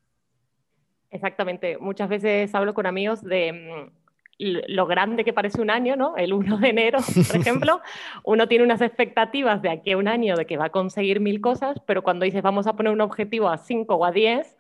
Exactamente. 1.12 1.78
Muchas 1.78 2.10
veces 2.10 2.54
hablo 2.56 2.74
con 2.74 2.86
amigos 2.86 3.24
de 3.24 3.54
mm, 3.54 3.92
lo 4.40 4.88
grande 4.88 5.24
que 5.24 5.34
parece 5.34 5.62
un 5.62 5.70
año, 5.70 5.96
¿no? 5.96 6.18
El 6.18 6.34
1 6.34 6.58
de 6.58 6.70
enero, 6.70 7.00
por 7.00 7.36
ejemplo, 7.36 7.82
uno 8.24 8.48
tiene 8.48 8.64
unas 8.64 8.82
expectativas 8.82 9.62
de 9.62 9.70
aquí 9.70 9.92
a 9.92 9.98
un 9.98 10.08
año 10.08 10.36
de 10.36 10.46
que 10.46 10.58
va 10.58 10.66
a 10.66 10.70
conseguir 10.72 11.20
mil 11.20 11.40
cosas, 11.40 11.80
pero 11.86 12.04
cuando 12.04 12.26
dices 12.26 12.42
vamos 12.42 12.68
a 12.68 12.76
poner 12.76 12.92
un 12.92 13.02
objetivo 13.02 13.50
a 13.50 13.58
5 13.58 13.96
o 13.96 14.06
a 14.06 14.12
10, 14.12 14.58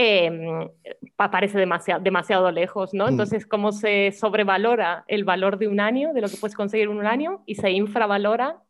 eh, 0.00 0.70
parece 1.16 1.58
demasiado, 1.58 2.00
demasiado 2.00 2.52
lejos, 2.52 2.94
¿no? 2.94 3.06
Mm. 3.06 3.08
Entonces, 3.08 3.46
¿cómo 3.46 3.72
se 3.72 4.12
sobrevalora 4.12 5.04
el 5.08 5.24
valor 5.24 5.58
de 5.58 5.66
un 5.66 5.80
año, 5.80 6.14
de 6.14 6.20
lo 6.20 6.28
que 6.28 6.36
puedes 6.36 6.54
conseguir 6.54 6.88
en 6.88 6.96
un 6.96 7.06
año, 7.06 7.42
y 7.46 7.56
se 7.56 7.72
infravalora 7.72 8.62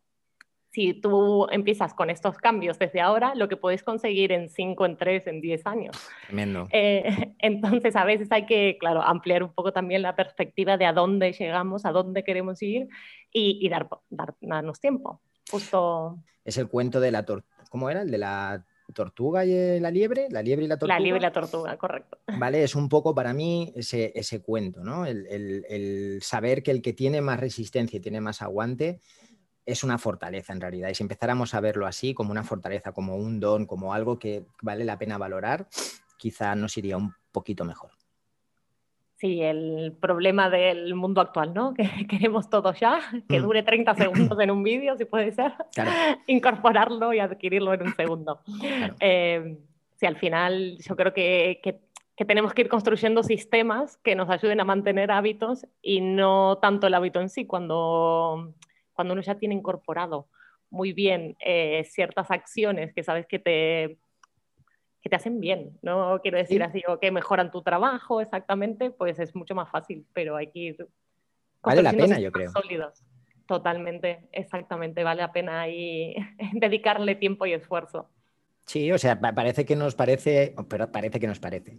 si 0.71 0.95
tú 0.95 1.47
empiezas 1.51 1.93
con 1.93 2.09
estos 2.09 2.39
cambios 2.39 2.79
desde 2.79 3.03
ahora, 3.03 3.35
lo 3.35 3.49
que 3.49 3.57
puedes 3.57 3.83
conseguir 3.83 4.33
en 4.33 4.49
5, 4.49 4.87
en 4.87 4.97
3, 4.97 5.27
en 5.27 5.41
10 5.43 5.67
años. 5.67 6.09
Tremendo. 6.27 6.67
Eh, 6.71 7.35
entonces, 7.41 7.95
a 7.95 8.05
veces 8.05 8.33
hay 8.33 8.47
que, 8.47 8.79
claro, 8.81 9.03
ampliar 9.03 9.43
un 9.43 9.53
poco 9.53 9.73
también 9.73 10.01
la 10.01 10.17
perspectiva 10.17 10.79
de 10.79 10.87
a 10.87 10.95
dónde 10.95 11.33
llegamos, 11.33 11.85
a 11.85 11.93
dónde 11.93 12.25
queremos 12.25 12.63
ir 12.63 12.89
y, 13.31 13.69
dar, 13.69 13.89
darnos 14.41 14.81
tiempo. 14.81 15.21
Justo. 15.51 16.19
Es 16.43 16.57
el 16.57 16.69
cuento 16.69 17.01
de 17.01 17.11
la 17.11 17.25
tortuga. 17.25 17.65
¿Cómo 17.69 17.91
era? 17.91 18.01
El 18.01 18.11
de 18.11 18.19
la 18.19 18.65
tortuga 18.93 19.45
y 19.45 19.81
la 19.81 19.91
liebre, 19.91 20.29
la 20.31 20.43
liebre 20.43 20.65
y 20.65 20.69
la 20.69 20.79
tortuga. 20.79 20.99
La 20.99 21.01
liebre 21.01 21.19
y 21.19 21.23
la 21.23 21.33
tortuga, 21.33 21.77
correcto. 21.77 22.19
Vale, 22.39 22.63
es 22.63 22.75
un 22.75 22.89
poco 22.89 23.15
para 23.15 23.33
mí 23.33 23.73
ese, 23.77 24.13
ese 24.15 24.41
cuento, 24.41 24.83
¿no? 24.83 25.07
El, 25.07 25.27
el, 25.69 26.23
saber 26.23 26.63
que 26.63 26.71
el 26.71 26.83
que 26.83 26.93
tiene 26.93 27.21
más 27.21 27.41
resistencia 27.41 27.99
y 27.99 28.01
tiene 28.01 28.21
más 28.21 28.43
aguante 28.43 29.01
es 29.67 29.85
una 29.85 29.99
fortaleza 29.99 30.53
en 30.53 30.61
realidad. 30.61 30.89
Y 30.89 30.95
si 30.95 31.03
empezáramos 31.03 31.55
a 31.55 31.61
verlo 31.61 31.87
así, 31.87 32.15
como 32.15 32.31
una 32.31 32.45
fortaleza, 32.45 32.93
como 32.93 33.17
un 33.17 33.39
don, 33.39 33.67
como 33.67 33.93
algo 33.93 34.19
que 34.19 34.47
vale 34.63 34.85
la 34.85 34.99
pena 34.99 35.19
valorar, 35.19 35.69
quizá 36.17 36.55
nos 36.55 36.77
iría 36.79 36.97
un 36.97 37.15
poquito 37.31 37.65
mejor. 37.65 37.98
Sí, 39.19 39.43
el 39.43 39.97
problema 40.01 40.49
del 40.49 40.95
mundo 40.95 41.21
actual, 41.21 41.53
¿no? 41.53 41.75
Que 41.75 41.83
queremos 42.09 42.49
todo 42.49 42.73
ya, 42.73 43.01
que 43.29 43.41
mm. 43.41 43.43
dure 43.43 43.63
30 43.63 43.95
segundos 43.97 44.41
en 44.41 44.51
un 44.51 44.63
vídeo, 44.63 44.97
si 44.97 45.05
puede 45.05 45.33
ser, 45.33 45.53
incorporarlo 46.27 47.13
y 47.13 47.19
adquirirlo 47.19 47.75
en 47.75 47.83
un 47.83 47.95
segundo. 47.95 48.41
Eh, 49.01 49.59
sí, 49.97 50.07
al 50.07 50.17
final 50.17 50.79
yo 50.79 50.97
creo 50.97 51.13
que, 51.13 51.61
que, 51.63 51.81
que, 52.17 52.25
tenemos 52.25 52.55
que 52.55 52.63
ir 52.63 52.69
construyendo 52.69 53.23
sistemas 53.25 53.97
que 53.99 54.15
nos 54.15 54.31
ayuden 54.31 54.61
a 54.61 54.65
mantener 54.65 55.11
hábitos 55.11 55.67
y 55.83 56.01
no 56.01 56.59
tanto 56.59 56.87
el 56.87 56.95
hábito 56.95 57.21
en 57.21 57.29
sí, 57.29 57.45
cuando 57.45 58.55
cuando 58.99 59.15
uno 59.15 59.23
ya 59.23 59.37
tiene 59.37 59.55
incorporado 59.55 60.27
muy 60.71 60.93
bien 60.93 61.37
eh, 61.39 61.85
ciertas 61.89 62.33
acciones 62.33 62.93
que 62.93 63.05
sabes 63.05 63.27
que 63.27 63.39
te, 63.39 63.99
que 65.09 65.11
te 65.11 65.17
hacen 65.17 65.41
bien, 65.41 65.79
no 65.83 66.21
quiero 66.23 66.39
decir 66.39 66.63
así, 66.63 66.83
o 66.87 66.99
que 66.99 67.11
mejoran 67.11 67.51
tu 67.51 67.63
trabajo 67.63 68.21
exactamente, 68.21 68.91
pues 68.91 69.19
es 69.19 69.35
mucho 69.35 69.55
más 69.55 69.71
fácil, 69.71 70.07
pero 70.13 70.37
hay 70.37 70.49
que 70.49 70.59
ir... 70.59 70.89
Vale 71.63 71.83
la 71.83 71.93
pena, 71.93 72.21
yo 72.21 72.31
creo. 72.31 72.51
Sólidos. 72.51 73.03
Totalmente, 73.47 74.29
exactamente, 74.33 75.03
vale 75.03 75.23
la 75.23 75.33
pena 75.33 75.63
ahí 75.63 76.15
dedicarle 76.53 77.15
tiempo 77.15 77.47
y 77.47 77.55
esfuerzo. 77.55 78.11
Sí, 78.67 78.93
o 78.93 78.99
sea, 78.99 79.19
parece 79.19 79.65
que 79.65 79.77
nos 79.77 79.95
parece, 79.95 80.55
pero 80.69 80.93
parece 80.93 81.19
que 81.19 81.27
nos 81.27 81.41
parece. 81.41 81.79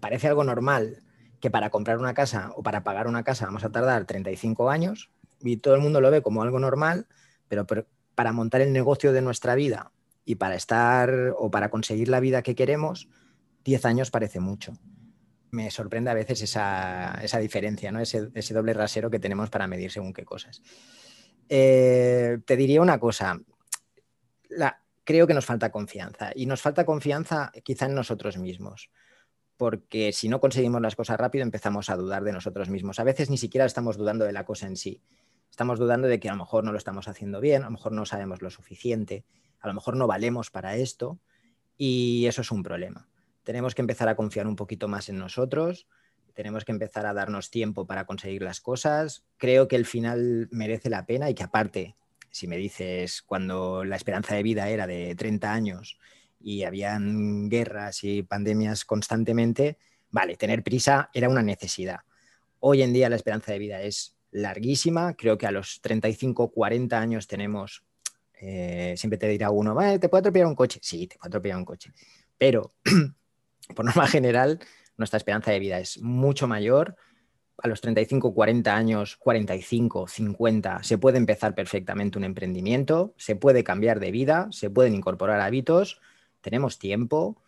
Parece 0.00 0.26
algo 0.26 0.42
normal 0.42 0.98
que 1.40 1.50
para 1.50 1.70
comprar 1.70 1.98
una 1.98 2.14
casa 2.14 2.50
o 2.56 2.64
para 2.64 2.82
pagar 2.82 3.06
una 3.06 3.22
casa 3.22 3.46
vamos 3.46 3.64
a 3.64 3.70
tardar 3.70 4.04
35 4.04 4.68
años, 4.70 5.10
y 5.40 5.58
todo 5.58 5.74
el 5.76 5.80
mundo 5.80 6.00
lo 6.00 6.10
ve 6.10 6.22
como 6.22 6.42
algo 6.42 6.58
normal, 6.58 7.06
pero, 7.46 7.66
para 8.16 8.32
montar 8.32 8.60
el 8.62 8.72
negocio 8.72 9.12
de 9.12 9.22
nuestra 9.22 9.54
vida 9.54 9.92
y 10.28 10.34
para 10.34 10.56
estar 10.56 11.32
o 11.38 11.50
para 11.50 11.70
conseguir 11.70 12.08
la 12.08 12.20
vida 12.20 12.42
que 12.42 12.54
queremos, 12.54 13.08
10 13.64 13.86
años 13.86 14.10
parece 14.10 14.40
mucho. 14.40 14.74
Me 15.50 15.70
sorprende 15.70 16.10
a 16.10 16.14
veces 16.14 16.42
esa, 16.42 17.18
diferencia, 17.40 17.90
¿no? 17.90 17.98
ese, 17.98 18.52
doble 18.52 18.74
rasero 18.74 19.08
que 19.08 19.20
tenemos 19.20 19.48
para 19.48 19.66
medir 19.66 19.90
según 19.90 20.12
qué 20.12 20.26
cosas. 20.26 20.60
Eh, 21.48 22.40
te 22.44 22.56
diría 22.58 22.82
una 22.82 23.00
cosa, 23.00 23.40
creo 25.02 25.26
que 25.26 25.32
nos 25.32 25.46
falta 25.46 25.72
confianza 25.72 26.30
y 26.34 26.44
nos 26.44 26.60
falta 26.60 26.84
confianza 26.84 27.50
quizá 27.64 27.86
en 27.86 27.94
nosotros 27.94 28.36
mismos 28.36 28.90
porque 29.56 30.12
si 30.12 30.28
no 30.28 30.40
conseguimos 30.40 30.82
las 30.82 30.94
cosas 30.94 31.18
rápido 31.18 31.42
empezamos 31.42 31.88
a 31.88 31.96
dudar 31.96 32.22
de 32.22 32.32
nosotros 32.32 32.68
mismos. 32.68 33.00
A 33.00 33.04
veces 33.04 33.28
ni 33.28 33.38
siquiera 33.38 33.64
estamos 33.64 33.96
dudando 33.96 34.24
de 34.26 34.32
la 34.32 34.44
cosa 34.44 34.66
en 34.66 34.76
sí, 34.76 35.02
estamos 35.50 35.78
dudando 35.78 36.06
de 36.06 36.20
que 36.20 36.28
a 36.28 36.32
lo 36.32 36.38
mejor 36.38 36.64
no 36.64 36.70
lo 36.70 36.78
estamos 36.78 37.08
haciendo 37.08 37.40
bien, 37.40 37.62
a 37.62 37.64
lo 37.64 37.72
mejor 37.72 37.92
no 37.92 38.04
sabemos 38.06 38.40
lo 38.40 38.50
suficiente, 38.50 39.24
a 39.60 39.68
lo 39.68 39.74
mejor 39.74 39.96
no 39.96 40.06
valemos 40.06 40.50
para 40.50 40.76
esto 40.76 41.18
y 41.76 42.26
eso 42.26 42.42
es 42.42 42.50
un 42.50 42.62
problema. 42.62 43.08
Tenemos 43.44 43.74
que 43.74 43.82
empezar 43.82 44.08
a 44.08 44.16
confiar 44.16 44.46
un 44.46 44.56
poquito 44.56 44.88
más 44.88 45.08
en 45.08 45.18
nosotros, 45.18 45.86
tenemos 46.34 46.64
que 46.64 46.70
empezar 46.70 47.04
a 47.04 47.14
darnos 47.14 47.50
tiempo 47.50 47.84
para 47.84 48.04
conseguir 48.04 48.42
las 48.42 48.60
cosas. 48.60 49.24
Creo 49.38 49.66
que 49.66 49.74
el 49.74 49.86
final 49.86 50.48
merece 50.52 50.88
la 50.88 51.04
pena 51.04 51.28
y 51.28 51.34
que 51.34 51.42
aparte, 51.42 51.96
si 52.30 52.46
me 52.46 52.56
dices 52.56 53.22
cuando 53.22 53.84
la 53.84 53.96
esperanza 53.96 54.36
de 54.36 54.44
vida 54.44 54.68
era 54.68 54.86
de 54.86 55.16
30 55.16 55.52
años 55.52 55.98
y 56.38 56.62
habían 56.62 57.48
guerras 57.48 58.04
y 58.04 58.22
pandemias 58.22 58.84
constantemente, 58.84 59.78
vale, 60.10 60.36
tener 60.36 60.62
prisa 60.62 61.10
era 61.12 61.28
una 61.28 61.42
necesidad. 61.42 62.02
Hoy 62.60 62.82
en 62.82 62.92
día 62.92 63.08
la 63.08 63.16
esperanza 63.16 63.50
de 63.50 63.58
vida 63.58 63.82
es 63.82 64.16
larguísima. 64.30 65.14
Creo 65.14 65.38
que 65.38 65.46
a 65.46 65.50
los 65.50 65.80
35, 65.80 66.52
40 66.52 67.00
años 67.00 67.26
tenemos, 67.26 67.84
eh, 68.40 68.94
siempre 68.96 69.18
te 69.18 69.28
dirá 69.28 69.50
uno, 69.50 69.76
¿te 69.98 70.08
puede 70.08 70.20
atropellar 70.20 70.46
un 70.46 70.54
coche? 70.54 70.80
Sí, 70.82 71.06
te 71.06 71.16
puede 71.16 71.28
atropellar 71.28 71.58
un 71.58 71.64
coche. 71.64 71.92
Pero, 72.36 72.72
por 73.74 73.84
norma 73.84 74.06
general, 74.06 74.60
nuestra 74.96 75.16
esperanza 75.16 75.50
de 75.50 75.58
vida 75.58 75.78
es 75.78 76.00
mucho 76.00 76.46
mayor. 76.46 76.96
A 77.60 77.66
los 77.66 77.80
35, 77.80 78.34
40 78.34 78.76
años, 78.76 79.16
45, 79.16 80.06
50, 80.06 80.82
se 80.84 80.98
puede 80.98 81.18
empezar 81.18 81.56
perfectamente 81.56 82.16
un 82.16 82.24
emprendimiento, 82.24 83.14
se 83.16 83.34
puede 83.34 83.64
cambiar 83.64 83.98
de 83.98 84.12
vida, 84.12 84.48
se 84.52 84.70
pueden 84.70 84.94
incorporar 84.94 85.40
hábitos, 85.40 86.00
tenemos 86.40 86.78
tiempo, 86.78 87.42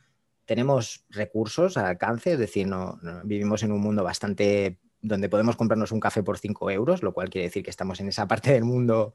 tenemos 0.47 1.05
recursos 1.11 1.77
al 1.77 1.87
alcance, 1.87 2.33
es 2.33 2.41
decir, 2.41 2.67
no, 2.67 2.99
vivimos 3.23 3.63
en 3.63 3.71
un 3.71 3.81
mundo 3.81 4.03
bastante 4.03 4.81
donde 5.01 5.29
podemos 5.29 5.55
comprarnos 5.55 5.93
un 5.93 6.01
café 6.01 6.25
por 6.25 6.39
5 6.39 6.71
euros, 6.73 7.05
lo 7.05 7.13
cual 7.13 7.31
quiere 7.31 7.47
decir 7.47 7.63
que 7.63 7.71
estamos 7.71 8.01
en 8.01 8.09
esa 8.09 8.27
parte 8.29 8.53
del 8.53 8.65
mundo 8.65 9.15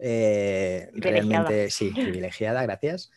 eh, 0.00 0.90
realmente, 0.94 1.70
sí, 1.70 1.90
privilegiada, 1.90 2.62
gracias. 2.62 3.10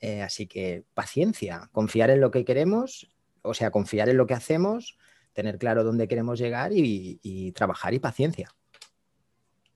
Eh, 0.00 0.22
así 0.22 0.46
que 0.46 0.84
paciencia, 0.94 1.68
confiar 1.72 2.10
en 2.10 2.20
lo 2.20 2.30
que 2.30 2.44
queremos, 2.44 3.10
o 3.42 3.52
sea, 3.52 3.70
confiar 3.70 4.08
en 4.08 4.16
lo 4.16 4.26
que 4.26 4.34
hacemos, 4.34 4.96
tener 5.32 5.58
claro 5.58 5.84
dónde 5.84 6.08
queremos 6.08 6.38
llegar 6.38 6.70
y, 6.72 7.52
trabajar 7.52 7.92
y 7.94 7.98
paciencia. 7.98 8.48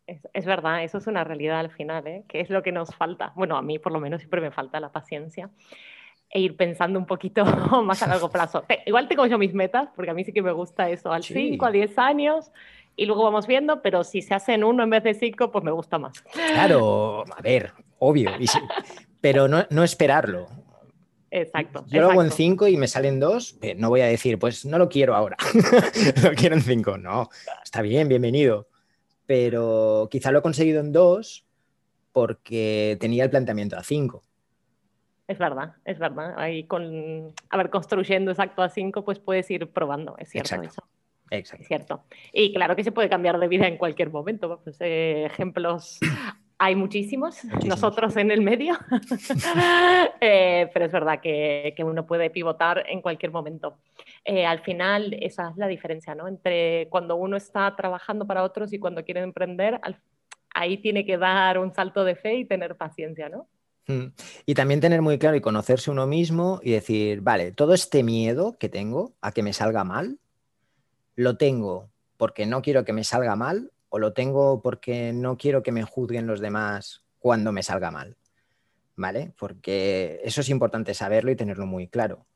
Es, 0.06 0.44
verdad, 0.44 0.84
eso 0.84 0.98
es 0.98 1.06
una 1.06 1.24
realidad 1.24 1.60
al 1.60 1.70
final, 1.70 2.06
¿eh? 2.06 2.24
que 2.28 2.40
es 2.40 2.50
lo 2.50 2.62
que 2.62 2.72
nos 2.72 2.94
falta. 2.94 3.32
Bueno, 3.36 3.56
a 3.56 3.62
mí 3.62 3.78
por 3.78 3.92
lo 3.92 4.00
menos 4.00 4.20
siempre 4.20 4.40
me 4.40 4.50
falta 4.50 4.78
la 4.80 4.92
paciencia 4.92 5.50
e 6.30 6.40
ir 6.40 6.56
pensando 6.56 6.98
un 6.98 7.06
poquito 7.06 7.44
más 7.84 8.02
a 8.02 8.06
largo 8.06 8.30
plazo. 8.30 8.64
Igual 8.86 9.08
tengo 9.08 9.26
yo 9.26 9.38
mis 9.38 9.54
metas, 9.54 9.88
porque 9.94 10.10
a 10.10 10.14
mí 10.14 10.24
sí 10.24 10.32
que 10.32 10.42
me 10.42 10.52
gusta 10.52 10.90
eso, 10.90 11.12
al 11.12 11.22
5, 11.22 11.64
a 11.64 11.70
10 11.70 11.98
años, 11.98 12.52
y 12.96 13.06
luego 13.06 13.24
vamos 13.24 13.46
viendo, 13.46 13.82
pero 13.82 14.04
si 14.04 14.22
se 14.22 14.34
hacen 14.34 14.64
uno 14.64 14.82
en 14.82 14.90
vez 14.90 15.02
de 15.02 15.14
cinco, 15.14 15.50
pues 15.50 15.64
me 15.64 15.70
gusta 15.70 15.98
más. 15.98 16.20
Claro, 16.32 17.24
a 17.36 17.42
ver, 17.42 17.72
obvio, 17.98 18.30
pero 19.20 19.48
no, 19.48 19.64
no, 19.70 19.84
esperarlo. 19.84 20.46
Exacto. 21.30 21.84
Yo 21.88 22.00
lo 22.00 22.10
hago 22.10 22.22
en 22.22 22.30
cinco 22.30 22.68
y 22.68 22.76
me 22.76 22.86
salen 22.86 23.18
dos, 23.18 23.58
no 23.76 23.88
voy 23.88 24.02
a 24.02 24.06
decir, 24.06 24.38
pues 24.38 24.64
no 24.64 24.78
lo 24.78 24.88
quiero 24.88 25.16
ahora, 25.16 25.36
lo 26.22 26.32
quiero 26.32 26.54
en 26.54 26.62
cinco. 26.62 26.96
No, 26.96 27.28
está 27.62 27.82
bien, 27.82 28.08
bienvenido. 28.08 28.68
Pero 29.26 30.08
quizá 30.10 30.30
lo 30.30 30.40
he 30.40 30.42
conseguido 30.42 30.80
en 30.80 30.92
dos 30.92 31.44
porque 32.12 32.96
tenía 33.00 33.24
el 33.24 33.30
planteamiento 33.30 33.76
a 33.76 33.82
cinco. 33.82 34.22
Es 35.26 35.38
verdad, 35.38 35.74
es 35.84 35.98
verdad. 35.98 36.34
Ahí 36.36 36.64
con, 36.64 37.32
a 37.48 37.56
ver, 37.56 37.70
construyendo 37.70 38.30
exacto 38.30 38.62
a 38.62 38.68
5, 38.68 39.04
pues 39.04 39.18
puedes 39.18 39.50
ir 39.50 39.72
probando, 39.72 40.16
es 40.18 40.28
cierto 40.28 40.60
eso. 40.62 40.84
Exacto. 41.30 41.66
Cierto. 41.66 42.04
Y 42.32 42.52
claro 42.52 42.76
que 42.76 42.84
se 42.84 42.92
puede 42.92 43.08
cambiar 43.08 43.38
de 43.38 43.48
vida 43.48 43.66
en 43.66 43.76
cualquier 43.76 44.10
momento. 44.10 44.60
Pues, 44.62 44.76
eh, 44.80 45.24
ejemplos 45.26 45.98
hay 46.58 46.76
muchísimos, 46.76 47.44
nosotros 47.66 48.16
en 48.16 48.30
el 48.30 48.40
medio, 48.40 48.78
eh, 50.20 50.70
pero 50.72 50.84
es 50.86 50.92
verdad 50.92 51.20
que, 51.20 51.74
que, 51.76 51.84
uno 51.84 52.06
puede 52.06 52.30
pivotar 52.30 52.84
en 52.88 53.02
cualquier 53.02 53.32
momento. 53.32 53.78
Eh, 54.24 54.46
al 54.46 54.60
final, 54.60 55.14
esa 55.20 55.50
es 55.50 55.56
la 55.56 55.66
diferencia, 55.66 56.14
¿no? 56.14 56.28
Entre 56.28 56.88
cuando 56.90 57.16
uno 57.16 57.36
está 57.36 57.74
trabajando 57.76 58.26
para 58.26 58.44
otros 58.44 58.72
y 58.72 58.78
cuando 58.78 59.04
quiere 59.04 59.20
emprender, 59.20 59.80
ahí 60.54 60.78
tiene 60.78 61.04
que 61.04 61.18
dar 61.18 61.58
un 61.58 61.74
salto 61.74 62.04
de 62.04 62.14
fe 62.14 62.36
y 62.36 62.44
tener 62.44 62.76
paciencia, 62.76 63.28
¿no? 63.28 63.48
Mm. 63.86 64.14
Y 64.46 64.54
también 64.54 64.80
tener 64.80 65.02
muy 65.02 65.18
claro 65.18 65.36
y 65.36 65.40
conocerse 65.40 65.90
uno 65.90 66.06
mismo 66.06 66.60
y 66.62 66.70
decir, 66.70 67.20
vale, 67.20 67.52
todo 67.52 67.74
este 67.74 68.02
miedo 68.02 68.56
que 68.58 68.68
tengo 68.68 69.12
a 69.20 69.32
que 69.32 69.42
me 69.42 69.52
salga 69.52 69.84
mal, 69.84 70.18
lo 71.14 71.36
tengo 71.36 71.90
porque 72.16 72.46
no 72.46 72.62
quiero 72.62 72.84
que 72.84 72.92
me 72.92 73.04
salga 73.04 73.36
mal 73.36 73.72
o 73.88 73.98
lo 73.98 74.12
tengo 74.12 74.62
porque 74.62 75.12
no 75.12 75.36
quiero 75.36 75.62
que 75.62 75.72
me 75.72 75.82
juzguen 75.82 76.26
los 76.26 76.40
demás 76.40 77.02
cuando 77.18 77.52
me 77.52 77.62
salga 77.62 77.90
mal. 77.90 78.16
¿Vale? 78.96 79.32
Porque 79.36 80.20
eso 80.22 80.40
es 80.40 80.48
importante 80.48 80.94
saberlo 80.94 81.32
y 81.32 81.36
tenerlo 81.36 81.66
muy 81.66 81.88
claro 81.88 82.26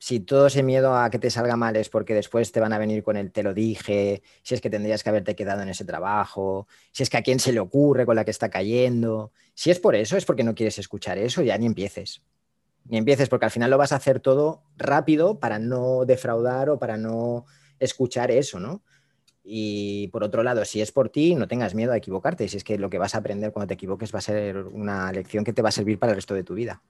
si 0.00 0.18
todo 0.18 0.46
ese 0.46 0.62
miedo 0.62 0.96
a 0.96 1.10
que 1.10 1.18
te 1.18 1.30
salga 1.30 1.56
mal 1.56 1.76
es 1.76 1.90
porque 1.90 2.14
después 2.14 2.50
te 2.52 2.58
van 2.58 2.72
a 2.72 2.78
venir 2.78 3.02
con 3.02 3.18
el 3.18 3.30
te 3.30 3.42
lo 3.42 3.52
dije, 3.52 4.22
si 4.42 4.54
es 4.54 4.62
que 4.62 4.70
tendrías 4.70 5.04
que 5.04 5.10
haberte 5.10 5.36
quedado 5.36 5.60
en 5.60 5.68
ese 5.68 5.84
trabajo, 5.84 6.66
si 6.90 7.02
es 7.02 7.10
que 7.10 7.18
a 7.18 7.22
quién 7.22 7.38
se 7.38 7.52
le 7.52 7.60
ocurre 7.60 8.06
con 8.06 8.16
la 8.16 8.24
que 8.24 8.30
está 8.30 8.48
cayendo, 8.48 9.30
si 9.52 9.70
es 9.70 9.78
por 9.78 9.94
eso, 9.94 10.16
es 10.16 10.24
porque 10.24 10.42
no 10.42 10.54
quieres 10.54 10.78
escuchar 10.78 11.18
eso, 11.18 11.42
ya 11.42 11.58
ni 11.58 11.66
empieces. 11.66 12.22
Ni 12.86 12.96
empieces 12.96 13.28
porque 13.28 13.44
al 13.44 13.50
final 13.50 13.70
lo 13.70 13.76
vas 13.76 13.92
a 13.92 13.96
hacer 13.96 14.20
todo 14.20 14.62
rápido 14.78 15.38
para 15.38 15.58
no 15.58 16.06
defraudar 16.06 16.70
o 16.70 16.78
para 16.78 16.96
no 16.96 17.44
escuchar 17.80 18.30
eso, 18.30 18.60
¿no? 18.60 18.82
Y 19.42 20.08
por 20.08 20.22
otro 20.22 20.42
lado, 20.42 20.64
si 20.64 20.80
es 20.80 20.92
por 20.92 21.08
ti, 21.08 21.34
no 21.34 21.48
tengas 21.48 21.74
miedo 21.74 21.92
a 21.92 21.96
equivocarte. 21.96 22.46
Si 22.46 22.56
es 22.56 22.64
que 22.64 22.78
lo 22.78 22.90
que 22.90 22.98
vas 22.98 23.14
a 23.14 23.18
aprender 23.18 23.52
cuando 23.52 23.68
te 23.68 23.74
equivoques 23.74 24.14
va 24.14 24.18
a 24.18 24.22
ser 24.22 24.58
una 24.58 25.10
lección 25.10 25.44
que 25.44 25.52
te 25.52 25.62
va 25.62 25.70
a 25.70 25.72
servir 25.72 25.98
para 25.98 26.12
el 26.12 26.16
resto 26.16 26.34
de 26.34 26.44
tu 26.44 26.54
vida. 26.54 26.82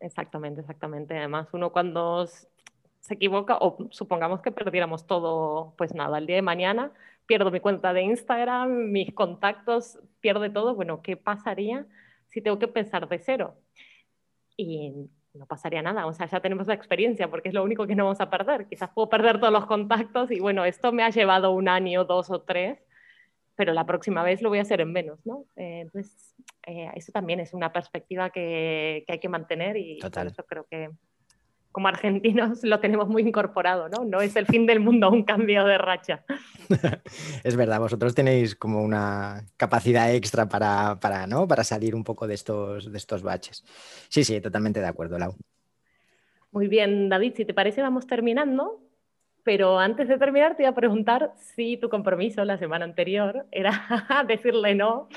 Exactamente, 0.00 0.60
exactamente. 0.60 1.18
Además, 1.18 1.48
uno 1.52 1.70
cuando 1.70 2.26
se 2.26 3.14
equivoca, 3.14 3.58
o 3.60 3.88
supongamos 3.90 4.40
que 4.40 4.52
perdiéramos 4.52 5.06
todo, 5.06 5.74
pues 5.76 5.92
nada, 5.92 6.18
el 6.18 6.26
día 6.26 6.36
de 6.36 6.42
mañana, 6.42 6.92
pierdo 7.26 7.50
mi 7.50 7.60
cuenta 7.60 7.92
de 7.92 8.02
Instagram, 8.02 8.90
mis 8.90 9.12
contactos, 9.12 9.98
pierde 10.20 10.50
todo, 10.50 10.74
bueno, 10.74 11.02
¿qué 11.02 11.16
pasaría 11.16 11.86
si 12.28 12.40
tengo 12.40 12.58
que 12.60 12.68
pensar 12.68 13.08
de 13.08 13.18
cero? 13.18 13.56
Y 14.56 15.10
no 15.34 15.46
pasaría 15.46 15.82
nada, 15.82 16.06
o 16.06 16.12
sea, 16.12 16.26
ya 16.26 16.40
tenemos 16.40 16.66
la 16.66 16.74
experiencia 16.74 17.30
porque 17.30 17.48
es 17.48 17.54
lo 17.54 17.62
único 17.62 17.86
que 17.86 17.94
no 17.94 18.04
vamos 18.04 18.20
a 18.20 18.30
perder. 18.30 18.66
Quizás 18.66 18.90
puedo 18.90 19.08
perder 19.08 19.40
todos 19.40 19.52
los 19.52 19.66
contactos 19.66 20.30
y 20.30 20.40
bueno, 20.40 20.64
esto 20.64 20.92
me 20.92 21.02
ha 21.02 21.10
llevado 21.10 21.52
un 21.52 21.68
año, 21.68 22.04
dos 22.04 22.30
o 22.30 22.42
tres, 22.42 22.78
pero 23.54 23.72
la 23.72 23.86
próxima 23.86 24.22
vez 24.22 24.42
lo 24.42 24.48
voy 24.48 24.58
a 24.58 24.62
hacer 24.62 24.80
en 24.80 24.92
menos, 24.92 25.24
¿no? 25.24 25.46
Eh, 25.56 25.80
entonces, 25.82 26.34
eh, 26.66 26.90
eso 26.94 27.12
también 27.12 27.40
es 27.40 27.54
una 27.54 27.72
perspectiva 27.72 28.30
que, 28.30 29.04
que 29.06 29.12
hay 29.14 29.18
que 29.20 29.28
mantener 29.28 29.76
y 29.76 29.98
Total. 29.98 30.24
por 30.26 30.32
eso 30.32 30.44
creo 30.44 30.66
que 30.70 30.90
como 31.72 31.88
argentinos 31.88 32.62
lo 32.62 32.78
tenemos 32.80 33.08
muy 33.08 33.22
incorporado, 33.22 33.88
¿no? 33.88 34.04
No 34.04 34.20
es 34.20 34.36
el 34.36 34.46
fin 34.46 34.66
del 34.66 34.78
mundo 34.78 35.10
un 35.10 35.24
cambio 35.24 35.64
de 35.64 35.78
racha. 35.78 36.24
es 37.44 37.56
verdad, 37.56 37.80
vosotros 37.80 38.14
tenéis 38.14 38.54
como 38.54 38.82
una 38.82 39.46
capacidad 39.56 40.14
extra 40.14 40.48
para, 40.48 41.00
para, 41.00 41.26
¿no? 41.26 41.48
para 41.48 41.64
salir 41.64 41.94
un 41.94 42.04
poco 42.04 42.26
de 42.26 42.34
estos, 42.34 42.92
de 42.92 42.98
estos 42.98 43.22
baches. 43.22 43.64
Sí, 44.08 44.22
sí, 44.22 44.40
totalmente 44.40 44.80
de 44.80 44.86
acuerdo, 44.86 45.18
Lau. 45.18 45.34
Muy 46.50 46.68
bien, 46.68 47.08
David, 47.08 47.32
si 47.34 47.44
te 47.46 47.54
parece 47.54 47.80
vamos 47.80 48.06
terminando, 48.06 48.82
pero 49.42 49.78
antes 49.78 50.06
de 50.06 50.18
terminar 50.18 50.54
te 50.54 50.64
voy 50.64 50.70
a 50.70 50.74
preguntar 50.74 51.32
si 51.36 51.78
tu 51.78 51.88
compromiso 51.88 52.44
la 52.44 52.58
semana 52.58 52.84
anterior 52.84 53.46
era 53.50 53.72
decirle 54.28 54.74
no 54.74 55.08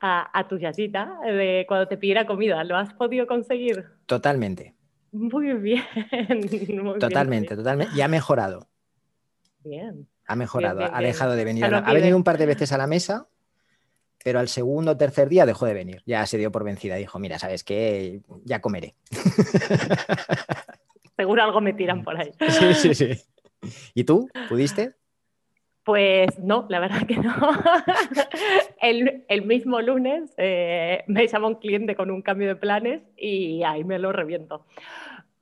a, 0.00 0.38
a 0.38 0.48
tu 0.48 0.58
yayita 0.58 1.20
de 1.24 1.64
cuando 1.68 1.86
te 1.86 1.96
pidiera 1.96 2.26
comida. 2.26 2.64
¿Lo 2.64 2.76
has 2.76 2.92
podido 2.92 3.28
conseguir? 3.28 3.84
Totalmente. 4.06 4.74
Muy 5.14 5.52
bien. 5.54 5.84
totalmente, 6.98 7.54
totalmente. 7.54 7.96
Y 7.96 8.00
ha 8.00 8.08
mejorado. 8.08 8.66
Bien. 9.62 10.08
Ha 10.26 10.34
mejorado, 10.34 10.92
ha 10.92 11.00
dejado 11.00 11.36
de 11.36 11.44
venir. 11.44 11.64
Ha 11.64 11.92
venido 11.92 12.16
un 12.16 12.24
par 12.24 12.36
de 12.36 12.46
veces 12.46 12.72
a 12.72 12.78
la 12.78 12.88
mesa, 12.88 13.28
pero 14.24 14.40
al 14.40 14.48
segundo 14.48 14.92
o 14.92 14.96
tercer 14.96 15.28
día 15.28 15.46
dejó 15.46 15.66
de 15.66 15.74
venir. 15.74 16.02
Ya 16.04 16.26
se 16.26 16.36
dio 16.36 16.50
por 16.50 16.64
vencida. 16.64 16.96
Dijo, 16.96 17.20
mira, 17.20 17.38
¿sabes 17.38 17.62
qué? 17.62 18.22
Ya 18.44 18.60
comeré. 18.60 18.96
Seguro 21.16 21.44
algo 21.44 21.60
me 21.60 21.74
tiran 21.74 22.02
por 22.02 22.18
ahí. 22.18 22.32
Sí, 22.48 22.74
sí, 22.74 22.94
sí. 22.94 23.10
¿Y 23.94 24.02
tú? 24.02 24.28
¿Pudiste? 24.48 24.96
Pues 25.84 26.38
no, 26.38 26.66
la 26.70 26.80
verdad 26.80 27.06
que 27.06 27.16
no. 27.16 27.34
el, 28.80 29.42
mismo 29.44 29.82
lunes 29.82 30.32
eh, 30.38 31.04
me 31.06 31.26
llama 31.26 31.48
un 31.48 31.56
cliente 31.56 31.94
con 31.94 32.10
un 32.10 32.22
cambio 32.22 32.48
de 32.48 32.56
planes 32.56 33.02
y 33.18 33.62
ahí 33.64 33.84
me 33.84 33.98
lo 33.98 34.10
reviento. 34.10 34.64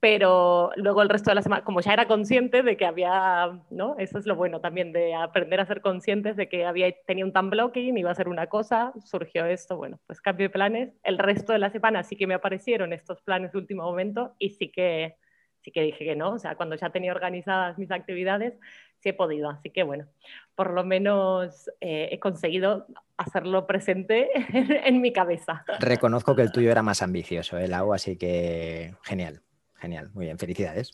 Pero 0.01 0.73
luego 0.75 1.01
el 1.03 1.09
resto 1.09 1.31
de 1.31 1.37
la 1.37 1.43
semana, 1.43 1.63
como 1.63 1.81
ya 1.81 1.93
era 1.93 2.09
consciente 2.09 2.65
de 2.65 2.77
que 2.77 2.87
había, 2.87 3.61
¿no? 3.71 3.95
Eso 3.99 4.19
es 4.19 4.27
lo 4.27 4.35
bueno 4.35 4.61
también 4.61 4.93
de 4.93 5.15
aprender 5.15 5.61
a 5.61 5.67
ser 5.67 5.81
conscientes 5.81 6.35
de 6.37 6.49
que 6.49 6.65
había, 6.65 6.93
tenía 7.07 7.25
un 7.25 7.33
time 7.33 7.51
blocking, 7.51 7.97
iba 7.97 8.11
a 8.11 8.15
ser 8.17 8.29
una 8.29 8.49
cosa, 8.49 8.93
surgió 9.05 9.47
esto, 9.47 9.77
bueno, 9.77 10.01
pues 10.09 10.21
cambio 10.21 10.47
de 10.47 10.51
planes. 10.51 10.93
El 11.05 11.19
resto 11.19 11.53
de 11.53 11.61
la 11.61 11.71
semana 11.71 12.03
sí 12.03 12.17
que 12.17 12.27
me 12.27 12.35
aparecieron 12.35 12.93
estos 12.93 13.23
planes 13.23 13.53
de 13.53 13.59
último 13.59 13.85
momento 13.85 14.35
y 14.41 14.51
sí 14.51 14.73
que, 14.73 15.15
sí 15.61 15.71
que 15.71 15.83
dije 15.83 16.05
que 16.05 16.17
no, 16.17 16.33
o 16.33 16.39
sea, 16.41 16.57
cuando 16.57 16.75
ya 16.75 16.91
tenía 16.91 17.13
organizadas 17.13 17.79
mis 17.79 17.93
actividades, 17.93 18.59
sí 19.03 19.11
he 19.11 19.13
podido. 19.13 19.51
Así 19.51 19.71
que 19.71 19.83
bueno, 19.83 20.07
por 20.55 20.73
lo 20.73 20.85
menos 20.85 21.71
eh, 21.81 22.09
he 22.13 22.19
conseguido 22.19 22.87
hacerlo 23.17 23.67
presente 23.67 24.31
en, 24.89 25.01
mi 25.01 25.13
cabeza. 25.13 25.65
Reconozco 25.81 26.35
que 26.35 26.43
el 26.43 26.53
tuyo 26.53 26.71
era 26.71 26.83
más 26.83 27.03
ambicioso, 27.03 27.59
el 27.59 27.73
¿eh, 27.73 27.75
agua, 27.75 27.97
así 27.97 28.17
que 28.17 28.95
genial, 29.03 29.43
genial, 29.75 30.11
muy 30.15 30.27
bien, 30.27 30.39
felicidades. 30.39 30.93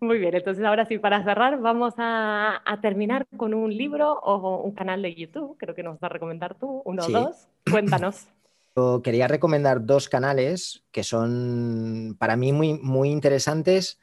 Muy 0.00 0.18
bien, 0.18 0.34
entonces 0.34 0.64
ahora 0.64 0.84
sí, 0.84 0.98
para 0.98 1.22
cerrar, 1.22 1.60
vamos 1.60 1.94
a, 1.96 2.60
terminar 2.82 3.26
con 3.36 3.54
un 3.54 3.74
libro 3.74 4.12
o 4.14 4.62
un 4.62 4.74
canal 4.74 5.00
de 5.00 5.14
YouTube, 5.14 5.56
creo 5.58 5.74
que 5.74 5.82
nos 5.82 5.94
vas 6.00 6.10
a 6.10 6.12
recomendar 6.12 6.56
tú, 6.56 6.82
uno 6.84 7.04
o 7.04 7.08
dos. 7.08 7.48
Cuéntanos. 7.70 8.26
quería 9.02 9.28
recomendar 9.28 9.84
dos 9.84 10.08
canales 10.08 10.84
que 10.90 11.02
son 11.02 12.16
para 12.18 12.36
mí 12.36 12.52
muy, 12.52 12.74
muy 12.74 13.10
interesantes 13.10 14.00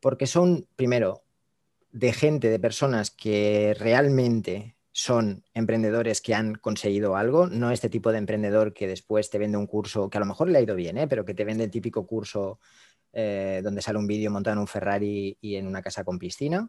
porque 0.00 0.26
son, 0.26 0.66
primero, 0.76 1.22
de 1.92 2.12
gente, 2.12 2.48
de 2.48 2.58
personas 2.58 3.10
que 3.10 3.74
realmente 3.78 4.76
son 4.92 5.44
emprendedores 5.54 6.20
que 6.20 6.34
han 6.34 6.56
conseguido 6.56 7.16
algo, 7.16 7.46
no 7.46 7.70
este 7.70 7.88
tipo 7.88 8.10
de 8.10 8.18
emprendedor 8.18 8.74
que 8.74 8.88
después 8.88 9.30
te 9.30 9.38
vende 9.38 9.56
un 9.56 9.66
curso 9.66 10.10
que 10.10 10.18
a 10.18 10.20
lo 10.20 10.26
mejor 10.26 10.50
le 10.50 10.58
ha 10.58 10.62
ido 10.62 10.74
bien, 10.74 10.98
¿eh? 10.98 11.06
pero 11.06 11.24
que 11.24 11.34
te 11.34 11.44
vende 11.44 11.64
el 11.64 11.70
típico 11.70 12.06
curso 12.06 12.58
eh, 13.12 13.60
donde 13.62 13.80
sale 13.80 13.98
un 13.98 14.06
vídeo 14.06 14.30
montado 14.30 14.54
en 14.54 14.60
un 14.60 14.66
Ferrari 14.66 15.38
y 15.40 15.54
en 15.54 15.66
una 15.66 15.82
casa 15.82 16.04
con 16.04 16.18
piscina. 16.18 16.68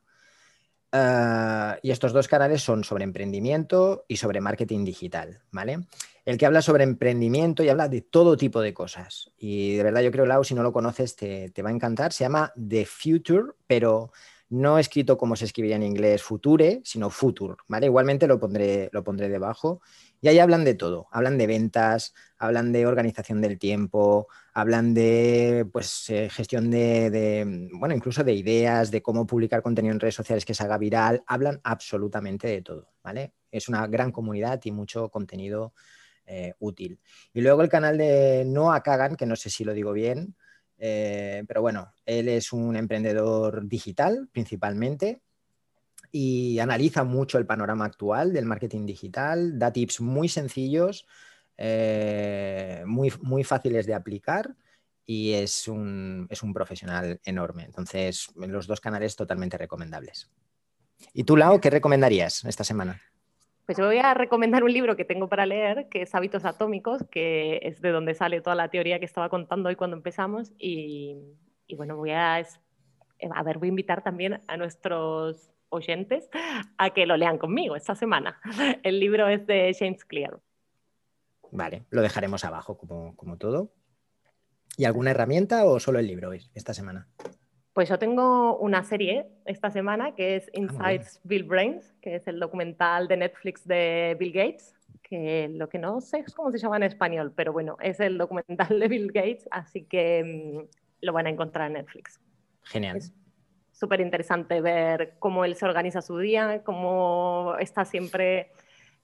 Ah, 0.92 1.78
y 1.84 1.92
estos 1.92 2.14
dos 2.14 2.28
canales 2.28 2.62
son 2.62 2.84
sobre 2.84 3.04
emprendimiento 3.04 4.06
y 4.08 4.18
sobre 4.18 4.42
marketing 4.42 4.86
digital, 4.86 5.42
¿vale? 5.52 5.80
El 6.26 6.38
que 6.38 6.46
habla 6.46 6.62
sobre 6.62 6.84
emprendimiento 6.84 7.64
y 7.64 7.70
habla 7.70 7.88
de 7.88 8.02
todo 8.02 8.38
tipo 8.38 8.62
de 8.62 8.74
cosas. 8.74 9.32
Y 9.38 9.76
de 9.76 9.84
verdad 9.84 10.02
yo 10.02 10.12
creo, 10.12 10.26
Lau, 10.26 10.44
si 10.44 10.56
no 10.56 10.64
lo 10.64 10.74
conoces, 10.74 11.16
te, 11.16 11.50
te 11.50 11.62
va 11.62 11.70
a 11.70 11.74
encantar. 11.74 12.14
Se 12.14 12.24
llama 12.24 12.54
The 12.56 12.86
Future, 12.86 13.54
pero 13.68 14.12
no 14.50 14.80
escrito 14.80 15.18
como 15.18 15.36
se 15.36 15.46
escribía 15.46 15.76
en 15.76 15.84
inglés 15.84 16.24
future, 16.24 16.82
sino 16.84 17.10
future, 17.10 17.56
¿vale? 17.68 17.86
Igualmente 17.86 18.28
lo 18.28 18.40
pondré, 18.40 18.90
lo 18.92 19.04
pondré 19.04 19.30
debajo. 19.30 19.82
Y 20.22 20.28
ahí 20.28 20.40
hablan 20.40 20.66
de 20.66 20.74
todo, 20.74 21.08
hablan 21.12 21.38
de 21.38 21.48
ventas, 21.48 22.14
hablan 22.38 22.72
de 22.72 22.88
organización 22.88 23.42
del 23.42 23.60
tiempo, 23.60 24.28
hablan 24.54 24.94
de 24.94 25.68
pues, 25.72 26.10
eh, 26.10 26.30
gestión 26.32 26.72
de, 26.72 27.70
bueno, 27.74 27.96
incluso 27.96 28.24
de 28.24 28.34
ideas, 28.34 28.90
de 28.90 29.02
cómo 29.04 29.28
publicar 29.28 29.62
contenido 29.62 29.94
en 29.94 30.00
redes 30.00 30.16
sociales 30.16 30.46
que 30.46 30.56
se 30.56 30.64
haga 30.64 30.78
viral, 30.78 31.24
hablan 31.28 31.62
absolutamente 31.64 32.48
de 32.48 32.62
todo, 32.62 32.90
¿vale? 33.04 33.34
Es 33.52 33.70
una 33.70 33.86
gran 33.88 34.12
comunidad 34.12 34.60
y 34.64 34.72
mucho 34.72 35.10
contenido 35.10 35.74
eh, 36.26 36.54
útil. 36.60 37.00
Y 37.34 37.42
luego 37.42 37.62
el 37.62 37.70
canal 37.70 37.98
de 37.98 38.46
Noah 38.46 38.82
Kagan, 38.82 39.16
que 39.16 39.26
no 39.26 39.36
sé 39.36 39.50
si 39.50 39.64
lo 39.64 39.74
digo 39.74 39.94
bien, 39.94 40.36
eh, 40.80 41.44
pero 41.48 41.62
bueno, 41.62 41.94
él 42.06 42.30
es 42.30 42.54
un 42.54 42.76
emprendedor 42.76 43.68
digital 43.68 44.30
principalmente 44.32 45.22
y 46.12 46.58
analiza 46.60 47.04
mucho 47.04 47.38
el 47.38 47.46
panorama 47.46 47.86
actual 47.86 48.34
del 48.34 48.46
marketing 48.46 48.86
digital, 48.86 49.60
da 49.60 49.72
tips 49.72 50.02
muy 50.02 50.30
sencillos, 50.30 51.06
eh, 51.58 52.84
muy, 52.88 53.13
muy 53.22 53.44
fáciles 53.44 53.86
de 53.86 53.94
aplicar 53.94 54.56
y 55.06 55.34
es 55.34 55.68
un, 55.68 56.28
es 56.30 56.42
un 56.42 56.54
profesional 56.54 57.20
enorme. 57.26 57.65
Entonces, 57.65 58.28
los 58.36 58.65
dos 58.65 58.80
canales 58.80 59.15
totalmente 59.15 59.58
recomendables. 59.58 60.32
¿Y 61.13 61.26
tú, 61.26 61.36
Lau, 61.36 61.60
qué 61.60 61.70
recomendarías 61.70 62.46
esta 62.46 62.63
semana? 62.63 63.02
Pues 63.70 63.78
yo 63.78 63.86
voy 63.86 64.00
a 64.00 64.16
recomendar 64.16 64.64
un 64.64 64.74
libro 64.74 64.96
que 64.96 65.06
tengo 65.06 65.30
para 65.30 65.46
leer, 65.46 65.90
que 65.90 66.02
es 66.02 66.16
Hábitos 66.16 66.44
Atómicos, 66.44 67.04
que 67.12 67.60
es 67.62 67.80
de 67.82 67.92
donde 67.92 68.16
sale 68.16 68.42
toda 68.42 68.56
la 68.56 68.70
teoría 68.70 68.98
que 68.98 69.06
estaba 69.06 69.30
contando 69.30 69.70
hoy 69.70 69.76
cuando 69.76 69.96
empezamos. 69.96 70.54
Y, 70.58 71.16
bueno, 71.78 71.96
voy 71.96 72.10
a, 72.10 72.38
a 72.38 73.44
ver, 73.44 73.60
voy 73.60 73.68
a 73.68 73.70
invitar 73.70 74.04
también 74.04 74.42
a 74.48 74.58
nuestros 74.58 75.52
oyentes 75.70 76.28
a 76.80 76.90
que 76.90 77.06
lo 77.06 77.16
lean 77.16 77.38
conmigo 77.38 77.76
esta 77.76 77.94
semana. 77.94 78.42
El 78.82 79.00
libro 79.00 79.28
es 79.28 79.46
de 79.46 79.72
James 79.78 80.04
Clear. 80.04 80.40
Vale, 81.52 81.84
lo 81.92 82.02
dejaremos 82.02 82.44
abajo 82.46 82.76
como, 82.76 83.16
como 83.16 83.38
todo. 83.38 83.72
¿Y 84.78 84.86
alguna 84.86 85.12
herramienta 85.12 85.66
o 85.66 85.80
solo 85.80 86.00
el 86.00 86.08
libro 86.08 86.32
esta 86.56 86.74
semana? 86.74 87.08
Pues 87.80 87.88
yo 87.88 87.98
tengo 87.98 88.58
una 88.58 88.84
serie 88.84 89.26
esta 89.46 89.72
semana 89.72 90.13
que 90.13 90.36
es 90.36 90.48
ah, 90.48 90.60
Insights 90.60 91.22
Bill 91.24 91.46
Brains, 91.46 91.94
que 92.02 92.15
es 92.15 92.28
el 92.28 92.38
documental 92.38 93.08
de 93.08 93.15
Netflix 93.15 93.65
de 93.65 94.18
Bill 94.20 94.34
Gates, 94.34 94.76
que 95.02 95.48
lo 95.48 95.70
que 95.70 95.80
no 95.80 96.02
sé 96.02 96.20
es 96.20 96.34
cómo 96.34 96.52
se 96.52 96.58
llama 96.58 96.76
en 96.76 96.84
español, 96.84 97.32
pero 97.34 97.54
bueno, 97.54 97.78
es 97.80 98.02
el 98.02 98.18
documental 98.18 98.78
de 98.82 98.86
Bill 98.89 99.13
Gates, 99.13 99.48
así 99.50 99.86
que 99.86 100.60
mm, 100.60 101.06
lo 101.06 101.13
van 101.13 101.28
a 101.28 101.30
encontrar 101.30 101.68
en 101.68 101.76
Netflix. 101.76 102.20
Genial. 102.63 102.98
Es 102.98 103.13
súper 103.72 104.02
interesante 104.02 104.60
ver 104.60 105.13
cómo 105.18 105.46
él 105.46 105.56
se 105.56 105.63
organiza 105.63 106.02
su 106.02 106.18
día, 106.18 106.65
cómo 106.65 107.56
está 107.60 107.86
siempre 107.86 108.52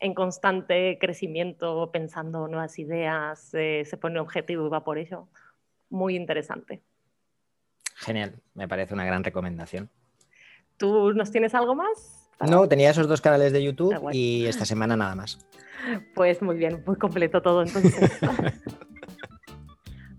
en 0.02 0.14
constante 0.14 0.98
crecimiento, 1.00 1.92
pensando 1.94 2.50
nuevas 2.50 2.78
ideas, 2.78 3.54
eh, 3.54 3.84
se 3.86 3.96
pone 3.96 4.20
objetivo 4.20 4.68
y 4.68 4.70
va 4.70 4.84
por 4.84 4.98
ello. 4.98 5.30
Muy 5.90 6.18
interesante. 6.18 6.84
Genial, 7.96 8.36
me 8.54 8.68
parece 8.68 8.94
una 8.94 9.06
gran 9.06 9.24
recomendación. 9.24 9.90
¿Tú 10.78 11.14
nos 11.14 11.32
tienes 11.32 11.56
algo 11.56 11.76
más? 11.76 12.30
No, 12.42 12.68
tenía 12.68 12.90
esos 12.90 13.08
dos 13.08 13.22
canales 13.22 13.54
de 13.54 13.64
YouTube 13.64 13.94
ah, 13.94 14.10
y 14.12 14.46
esta 14.46 14.66
semana 14.66 14.98
nada 14.98 15.16
más. 15.16 15.40
Pues 16.14 16.42
muy 16.42 16.58
bien, 16.58 16.84
muy 16.86 16.98
completo 16.98 17.42
todo 17.42 17.64
entonces. 17.64 18.12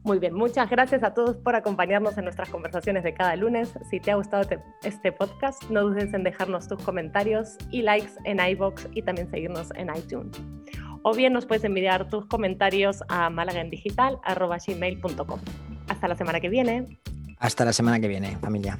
Muy 0.07 0.19
bien, 0.21 0.35
muchas 0.35 0.71
gracias 0.71 1.03
a 1.03 1.13
todos 1.15 1.37
por 1.37 1.57
acompañarnos 1.57 2.17
en 2.17 2.23
nuestras 2.23 2.49
conversaciones 2.49 3.03
de 3.03 3.13
cada 3.13 3.35
lunes. 3.35 3.77
Si 3.91 3.99
te 3.99 4.13
ha 4.13 4.15
gustado 4.15 4.49
este 4.85 5.11
podcast, 5.11 5.69
no 5.69 5.83
dudes 5.83 6.15
en 6.15 6.23
dejarnos 6.23 6.69
tus 6.69 6.81
comentarios 6.81 7.57
y 7.73 7.83
likes 7.83 8.13
en 8.23 8.39
iBox 8.39 8.87
y 8.95 9.03
también 9.03 9.29
seguirnos 9.29 9.73
en 9.75 9.91
iTunes. 9.93 10.41
O 11.03 11.13
bien 11.13 11.33
nos 11.33 11.45
puedes 11.45 11.65
enviar 11.65 12.09
tus 12.09 12.25
comentarios 12.27 13.03
a 13.09 13.31
malagendigital.gmail.com. 13.31 15.41
Hasta 15.89 16.07
la 16.07 16.15
semana 16.15 16.39
que 16.39 16.51
viene. 16.51 17.01
Hasta 17.39 17.65
la 17.65 17.73
semana 17.73 18.01
que 18.01 18.09
viene, 18.09 18.37
familia. 18.39 18.79